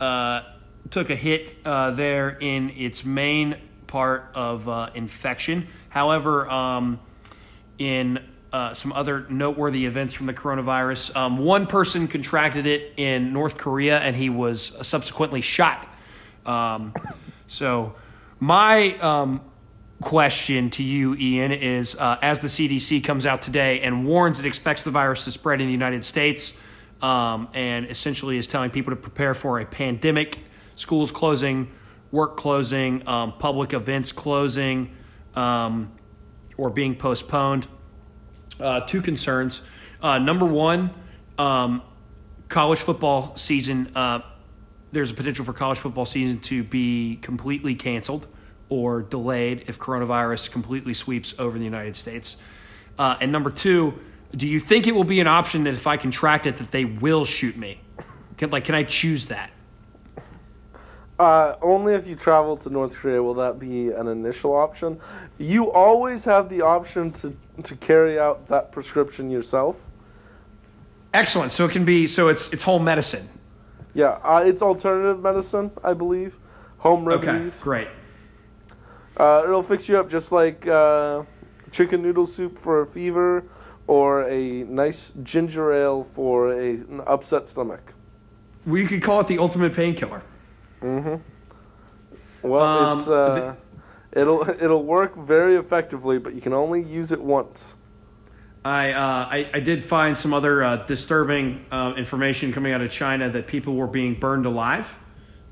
[0.00, 0.42] uh,
[0.90, 3.56] took a hit uh, there in its main
[3.86, 5.68] part of uh, infection.
[5.88, 7.00] However, um,
[7.78, 8.20] in
[8.52, 11.14] uh, some other noteworthy events from the coronavirus.
[11.14, 15.86] Um, one person contracted it in North Korea and he was subsequently shot.
[16.46, 16.94] Um,
[17.48, 17.96] so,
[18.38, 19.40] my um,
[20.00, 24.46] question to you, Ian, is uh, as the CDC comes out today and warns it
[24.46, 26.54] expects the virus to spread in the United States
[27.02, 30.38] um, and essentially is telling people to prepare for a pandemic,
[30.76, 31.70] schools closing,
[32.10, 34.94] work closing, um, public events closing,
[35.34, 35.92] um,
[36.56, 37.66] or being postponed
[38.60, 39.62] uh, two concerns.
[40.00, 40.90] Uh, number one,
[41.38, 41.82] um,
[42.48, 43.92] college football season.
[43.94, 44.20] Uh,
[44.90, 48.26] there's a potential for college football season to be completely canceled
[48.68, 52.36] or delayed if coronavirus completely sweeps over the United States.
[52.98, 53.94] Uh, and number two,
[54.34, 56.84] do you think it will be an option that if I contract it, that they
[56.84, 57.80] will shoot me?
[58.38, 59.50] Can, like, can I choose that?
[61.18, 65.00] Uh, only if you travel to North Korea will that be an initial option.
[65.38, 69.76] You always have the option to, to carry out that prescription yourself.
[71.14, 71.52] Excellent.
[71.52, 72.06] So it can be.
[72.06, 73.26] So it's it's home medicine.
[73.94, 76.36] Yeah, uh, it's alternative medicine, I believe.
[76.78, 77.54] Home remedies.
[77.54, 77.64] Okay.
[77.64, 77.88] Great.
[79.16, 81.22] Uh, it'll fix you up just like uh,
[81.72, 83.44] chicken noodle soup for a fever
[83.86, 87.94] or a nice ginger ale for a, an upset stomach.
[88.66, 90.22] We could call it the ultimate painkiller.
[92.42, 93.54] Well, Um, it's uh,
[94.12, 97.74] it'll it'll work very effectively, but you can only use it once.
[98.64, 102.90] I, uh, I I did find some other uh, disturbing uh, information coming out of
[102.90, 104.92] China that people were being burned alive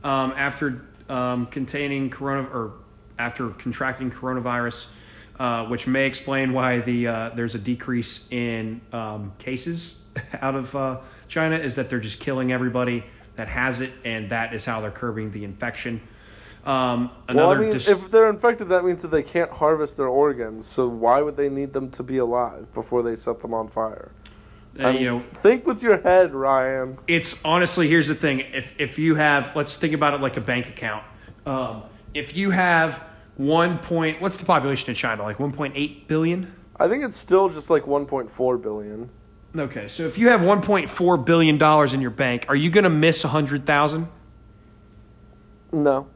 [0.03, 2.73] um, after um, containing corona or
[3.19, 4.87] after contracting coronavirus,
[5.39, 9.95] uh, which may explain why the uh, there's a decrease in um, cases
[10.41, 10.99] out of uh,
[11.29, 11.57] China.
[11.57, 13.05] Is that they're just killing everybody
[13.37, 16.01] that has it, and that is how they're curbing the infection.
[16.65, 20.09] Um, Well, I mean, dis- if they're infected, that means that they can't harvest their
[20.09, 20.67] organs.
[20.67, 24.13] So why would they need them to be alive before they set them on fire?
[24.79, 26.99] uh, I mean, you know, think with your head, Ryan.
[27.07, 30.41] it's honestly here's the thing if if you have let's think about it like a
[30.41, 31.05] bank account
[31.47, 33.01] um, if you have
[33.37, 37.71] one point what's the population in china like 1.8 billion I think it's still just
[37.71, 39.09] like 1.4 billion.
[39.57, 42.91] Okay so if you have 1.4 billion dollars in your bank are you going to
[42.91, 44.09] miss 100000
[45.73, 46.07] No.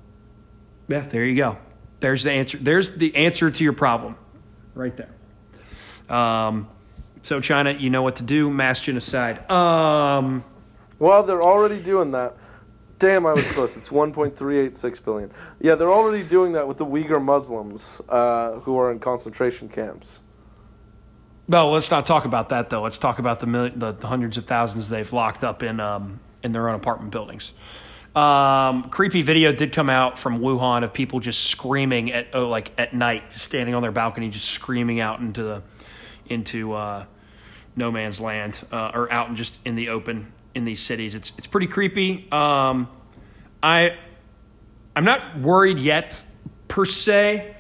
[0.89, 1.59] yeah there you go
[2.01, 4.16] there's the answer there's the answer to your problem
[4.74, 5.15] right there
[6.16, 6.69] um,
[7.23, 10.43] so china you know what to do mass genocide um,
[10.98, 12.36] Well, they're already doing that.
[12.98, 13.77] Damn, I was close.
[13.77, 15.31] It's 1.386 billion.
[15.60, 20.23] Yeah, they're already doing that with the Uyghur Muslims uh, who are in concentration camps.
[21.51, 22.83] No, let's not talk about that though.
[22.83, 26.20] Let's talk about the, million, the, the hundreds of thousands they've locked up in um,
[26.43, 27.53] in their own apartment buildings.
[28.15, 32.73] Um, creepy video did come out from Wuhan of people just screaming at oh, like
[32.77, 35.62] at night, standing on their balcony, just screaming out into the
[36.27, 37.07] into uh,
[37.77, 41.15] no man's land uh, or out and just in the open in these cities.
[41.15, 42.29] It's it's pretty creepy.
[42.31, 42.89] Um,
[43.62, 43.97] I
[44.95, 46.23] I'm not worried yet
[46.66, 47.57] per se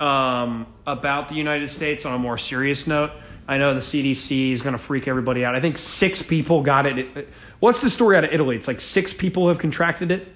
[0.00, 3.10] um, about the United States on a more serious note.
[3.46, 5.54] I know the CDC is going to freak everybody out.
[5.54, 7.28] I think six people got it.
[7.58, 8.56] What's the story out of Italy?
[8.56, 10.28] It's like six people have contracted it.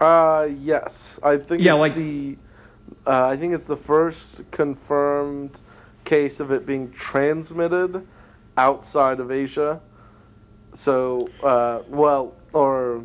[0.00, 2.36] Uh, yes, I think Yeah, it's like- the.
[3.06, 5.58] Uh, I think it's the first confirmed
[6.04, 8.06] case of it being transmitted
[8.56, 9.80] outside of Asia.
[10.72, 13.02] So, uh, well, or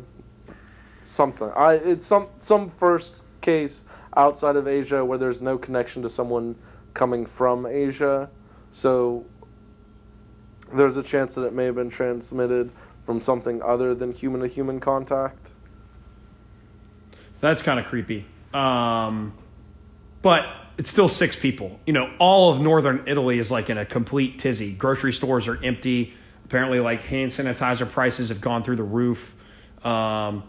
[1.02, 1.50] something.
[1.56, 3.84] I it's some some first case
[4.16, 6.56] outside of Asia where there's no connection to someone
[6.94, 8.30] coming from Asia.
[8.70, 9.24] So
[10.72, 12.70] there's a chance that it may have been transmitted
[13.04, 15.52] from something other than human to human contact.
[17.40, 18.24] That's kind of creepy.
[18.54, 19.34] Um,
[20.22, 20.44] but
[20.78, 21.80] it's still six people.
[21.86, 24.72] You know, all of northern Italy is like in a complete tizzy.
[24.72, 26.14] Grocery stores are empty.
[26.44, 29.34] Apparently, like hand sanitizer prices have gone through the roof.
[29.84, 30.44] Um,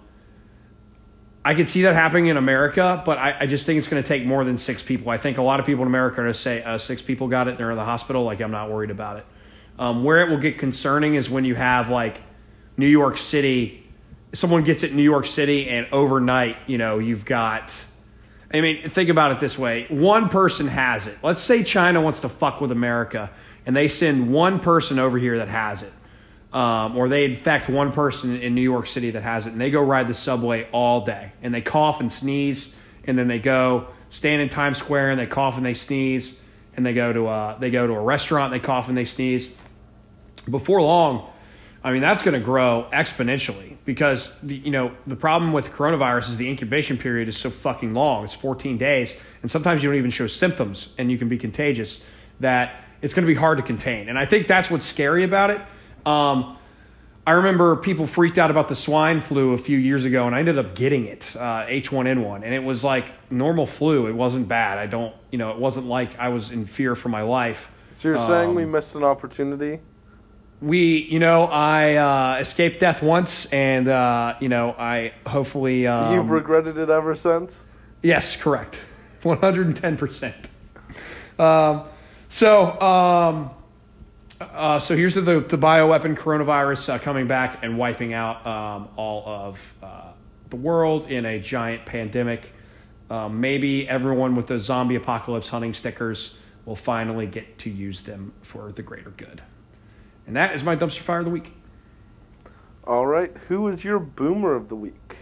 [1.46, 4.08] I could see that happening in America, but I, I just think it's going to
[4.08, 5.10] take more than six people.
[5.10, 7.28] I think a lot of people in America are going to say uh, six people
[7.28, 7.58] got it.
[7.58, 8.24] They're in the hospital.
[8.24, 9.26] Like I'm not worried about it.
[9.78, 12.22] Um, where it will get concerning is when you have like
[12.78, 13.86] New York City.
[14.34, 17.74] Someone gets it in New York City, and overnight, you know, you've got.
[18.52, 21.18] I mean, think about it this way: one person has it.
[21.22, 23.32] Let's say China wants to fuck with America,
[23.66, 25.93] and they send one person over here that has it
[26.54, 29.72] um, or they infect one person in New York City that has it, and they
[29.72, 32.74] go ride the subway all day, and they cough and sneeze,
[33.06, 36.38] and then they go stand in Times Square and they cough and they sneeze,
[36.78, 39.06] and they go to a, they go to a restaurant, and they cough and they
[39.06, 39.52] sneeze.
[40.48, 41.28] Before long,
[41.84, 46.30] I mean that's going to grow exponentially because the, you know the problem with coronavirus
[46.30, 48.26] is the incubation period is so fucking long.
[48.26, 52.00] It's 14 days, and sometimes you don't even show symptoms, and you can be contagious.
[52.40, 55.50] That it's going to be hard to contain, and I think that's what's scary about
[55.50, 55.60] it.
[56.06, 56.58] Um,
[57.26, 60.40] I remember people freaked out about the swine flu a few years ago, and I
[60.40, 64.08] ended up getting it, uh, H1N1, and it was like normal flu.
[64.08, 64.78] It wasn't bad.
[64.78, 67.70] I don't, you know, it wasn't like I was in fear for my life.
[67.94, 69.80] So you're saying we Um, missed an opportunity?
[70.62, 75.88] We, you know, I uh, escaped death once, and uh, you know, I hopefully.
[75.88, 77.64] Um, You've regretted it ever since?
[78.02, 78.80] Yes, correct.
[79.24, 80.34] 110%.
[81.40, 81.84] Um,
[82.30, 83.52] so, um,
[84.54, 89.24] uh, so here's the, the bioweapon coronavirus uh, coming back and wiping out um, all
[89.28, 90.12] of uh,
[90.50, 92.52] the world in a giant pandemic.
[93.10, 98.34] Um, maybe everyone with those zombie apocalypse hunting stickers will finally get to use them
[98.42, 99.42] for the greater good.
[100.26, 101.52] And that is my dumpster fire of the week.
[102.86, 103.36] All right.
[103.50, 105.18] Who is your boomer of the week?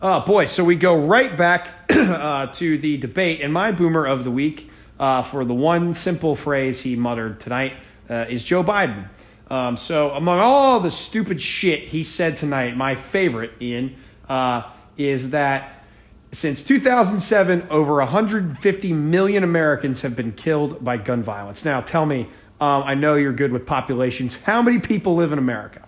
[0.00, 4.24] Oh boy, so we go right back uh, to the debate, and my boomer of
[4.24, 7.74] the week uh, for the one simple phrase he muttered tonight
[8.12, 9.08] uh, is Joe Biden.
[9.50, 13.96] Um, so, among all the stupid shit he said tonight, my favorite, Ian,
[14.28, 15.84] uh, is that
[16.32, 21.64] since 2007, over 150 million Americans have been killed by gun violence.
[21.64, 22.28] Now, tell me,
[22.60, 24.36] um, I know you're good with populations.
[24.36, 25.82] How many people live in America?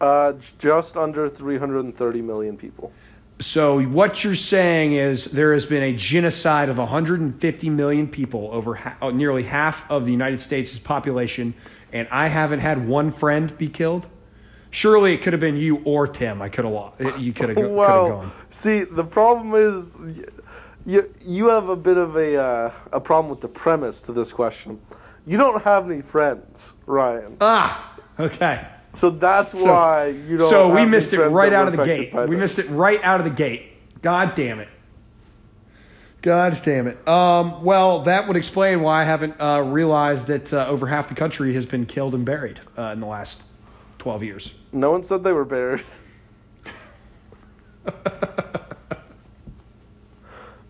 [0.00, 2.92] Uh, just under 330 million people.
[3.40, 8.76] So what you're saying is there has been a genocide of 150 million people over
[8.76, 11.54] ha- uh, nearly half of the United States' population,
[11.92, 14.06] and I haven't had one friend be killed.
[14.70, 16.40] Surely it could have been you or Tim.
[16.42, 17.00] I could have lost.
[17.18, 18.32] You could have, go- Well, gone.
[18.50, 19.90] see, the problem is
[20.86, 24.32] you, you have a bit of a, uh, a problem with the premise to this
[24.32, 24.80] question.
[25.26, 27.36] You don't have any friends, Ryan.
[27.40, 28.66] Ah, okay.
[28.94, 30.50] So that's why you don't.
[30.50, 32.12] So we have missed it right out of the gate.
[32.12, 33.72] by We missed it right out of the gate.
[34.02, 34.68] God damn it.
[36.22, 37.06] God damn it.
[37.06, 41.14] Um, well, that would explain why I haven't uh, realized that uh, over half the
[41.14, 43.42] country has been killed and buried uh, in the last
[43.98, 44.54] 12 years.
[44.72, 45.84] No one said they were buried.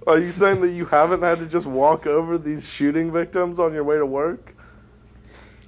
[0.07, 3.73] Are you saying that you haven't had to just walk over these shooting victims on
[3.73, 4.54] your way to work?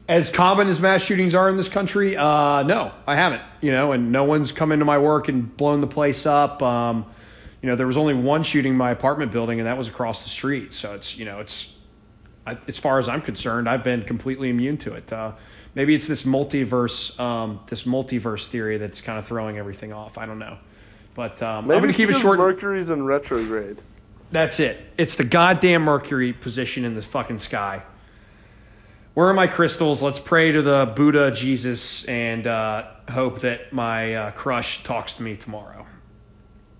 [0.08, 3.42] As common as mass shootings are in this country, uh, no, I haven't.
[3.60, 6.62] You know, and no one's come into my work and blown the place up.
[6.62, 7.06] Um,
[7.60, 10.22] you know, there was only one shooting in my apartment building, and that was across
[10.22, 10.72] the street.
[10.72, 11.74] So it's you know, it's
[12.46, 15.12] I, as far as I'm concerned, I've been completely immune to it.
[15.12, 15.32] Uh,
[15.74, 20.16] maybe it's this multiverse, um, this multiverse theory that's kind of throwing everything off.
[20.16, 20.58] I don't know,
[21.14, 22.38] but um, Maybe I'm going to keep it short.
[22.38, 23.82] Mercury's in retrograde.
[24.30, 24.80] That's it.
[24.96, 27.82] It's the goddamn Mercury position in this fucking sky.
[29.16, 30.02] Where are my crystals?
[30.02, 35.22] Let's pray to the Buddha, Jesus, and uh, hope that my uh, crush talks to
[35.22, 35.86] me tomorrow.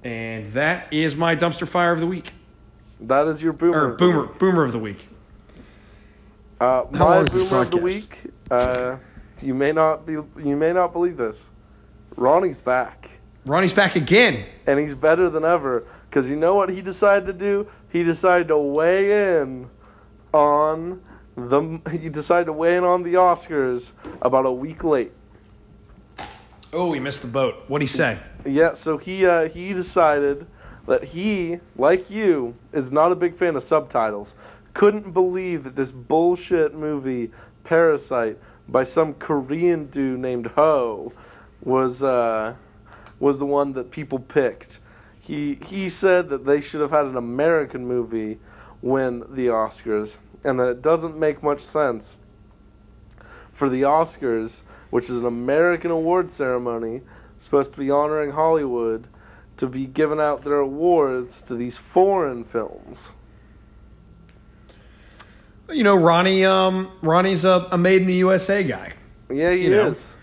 [0.05, 2.35] And that is my dumpster fire of the week.
[3.01, 3.79] That is your boomer.
[3.79, 4.39] Or of the boomer week.
[4.39, 5.09] boomer of the week.
[6.61, 8.19] Uh, my long is this boomer of the week.
[8.51, 8.97] Uh,
[9.41, 10.13] you may not be.
[10.13, 11.49] You may not believe this.
[12.17, 13.13] Ronnie's back,
[13.47, 14.45] Ronnie's back again.
[14.67, 15.87] and he's better than ever.
[16.11, 17.67] Because you know what he decided to do?
[17.89, 19.71] He decided to weigh in
[20.35, 21.01] on
[21.37, 21.81] the.
[21.91, 25.13] He decided to weigh in on the Oscars about a week late.
[26.73, 27.65] Oh, he missed the boat.
[27.69, 28.19] What'd he say?
[28.45, 30.47] Yeah, so he uh, he decided
[30.87, 34.35] that he, like you, is not a big fan of subtitles.
[34.75, 37.31] Couldn't believe that this bullshit movie
[37.65, 38.39] Parasite
[38.69, 41.13] by some Korean dude named Ho
[41.63, 42.55] was uh,
[43.19, 44.79] was the one that people picked.
[45.21, 48.39] He he said that they should have had an American movie
[48.83, 52.19] win the Oscars, and that it doesn't make much sense
[53.53, 57.03] for the Oscars, which is an American award ceremony
[57.39, 59.09] supposed to be honoring Hollywood,
[59.57, 63.15] to be giving out their awards to these foreign films.
[65.69, 66.45] You know, Ronnie.
[66.45, 68.93] Um, Ronnie's a, a made in the USA guy.
[69.29, 69.87] Yeah, he You know.
[69.89, 70.15] is.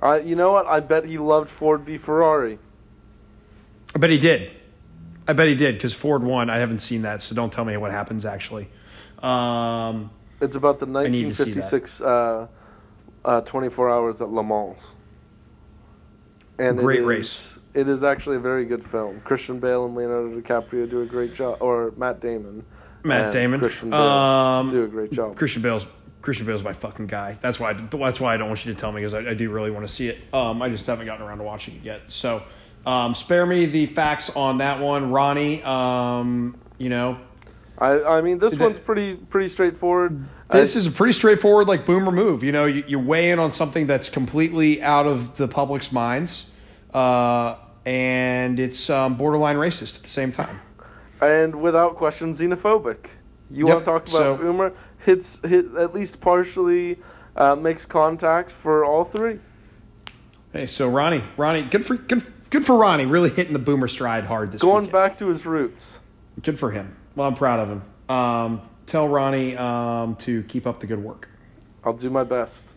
[0.00, 0.66] I, you know what?
[0.66, 2.58] I bet he loved Ford v Ferrari.
[3.94, 4.52] I bet he did.
[5.26, 6.48] I bet he did because Ford won.
[6.48, 8.70] I haven't seen that, so don't tell me what happens actually.
[9.22, 11.56] Um, It's about the need to see that.
[11.56, 12.46] 1956 uh,
[13.24, 14.76] uh, 24 hours at Le Mans.
[16.58, 17.54] And Great is- race.
[17.74, 19.20] It is actually a very good film.
[19.24, 22.64] Christian Bale and Leonardo DiCaprio do a great job, or Matt Damon.
[23.04, 23.60] Matt Damon.
[23.60, 25.36] Christian Bale Um, do a great job.
[25.36, 25.86] Christian Bale's
[26.20, 27.38] Christian Bale's my fucking guy.
[27.40, 27.70] That's why.
[27.70, 29.70] I, that's why I don't want you to tell me because I, I do really
[29.70, 30.18] want to see it.
[30.34, 32.00] Um, I just haven't gotten around to watching it yet.
[32.08, 32.42] So,
[32.84, 35.62] um, spare me the facts on that one, Ronnie.
[35.62, 37.18] Um, you know,
[37.80, 40.24] I, I mean, this Did one's it- pretty pretty straightforward.
[40.50, 42.42] this I- is a pretty straightforward like boomer move.
[42.42, 46.46] You know, you, you weigh in on something that's completely out of the public's minds,
[46.92, 47.54] uh,
[47.86, 50.60] and it's um, borderline racist at the same time.
[51.20, 53.06] and without question xenophobic.
[53.50, 54.72] You Yep, want to talk about so- Boomer?
[55.04, 56.98] Hits hit at least partially
[57.36, 59.38] uh, makes contact for all three.
[60.52, 64.24] Hey, so Ronnie, Ronnie, good for good, good for Ronnie, really hitting the boomer stride
[64.24, 64.68] hard this week.
[64.68, 64.92] Going weekend.
[64.92, 66.00] back to his roots.
[66.42, 66.96] Good for him.
[67.16, 67.82] Well, I'm proud of him.
[68.14, 71.28] Um, tell Ronnie um, to keep up the good work.
[71.84, 72.74] I'll do my best.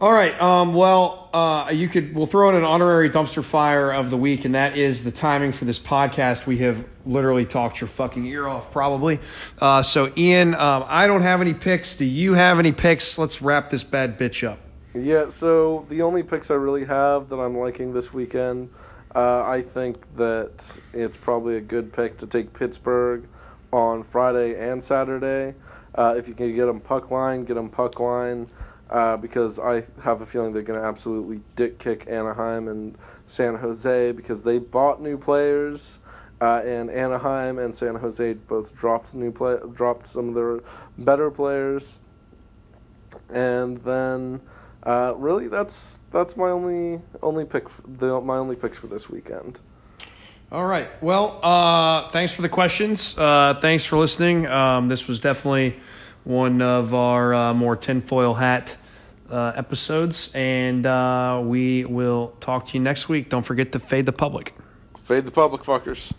[0.00, 0.40] All right.
[0.40, 2.14] Um, well, uh, you could.
[2.14, 5.50] We'll throw in an honorary dumpster fire of the week, and that is the timing
[5.50, 6.46] for this podcast.
[6.46, 9.18] We have literally talked your fucking ear off, probably.
[9.58, 11.96] Uh, so, Ian, um, I don't have any picks.
[11.96, 13.18] Do you have any picks?
[13.18, 14.60] Let's wrap this bad bitch up.
[14.94, 18.70] Yeah, so the only picks I really have that I'm liking this weekend,
[19.16, 20.52] uh, I think that
[20.92, 23.28] it's probably a good pick to take Pittsburgh
[23.72, 25.54] on Friday and Saturday.
[25.94, 28.46] Uh, if you can get them puck line, get them puck line,
[28.90, 32.96] uh, because I have a feeling they're going to absolutely dick kick Anaheim and
[33.26, 35.98] San Jose because they bought new players.
[36.40, 40.60] Uh, and Anaheim and San Jose both dropped new play, dropped some of their
[40.96, 41.98] better players
[43.30, 44.40] and then
[44.84, 49.60] uh, really that's that's my only only pick the my only picks for this weekend.
[50.50, 50.88] All right.
[51.02, 53.14] Well, uh, thanks for the questions.
[53.18, 54.46] Uh, thanks for listening.
[54.46, 55.76] Um, this was definitely
[56.24, 58.74] one of our uh, more tinfoil hat
[59.30, 63.28] uh, episodes, and uh, we will talk to you next week.
[63.28, 64.54] Don't forget to fade the public.
[65.04, 66.12] Fade the public fuckers.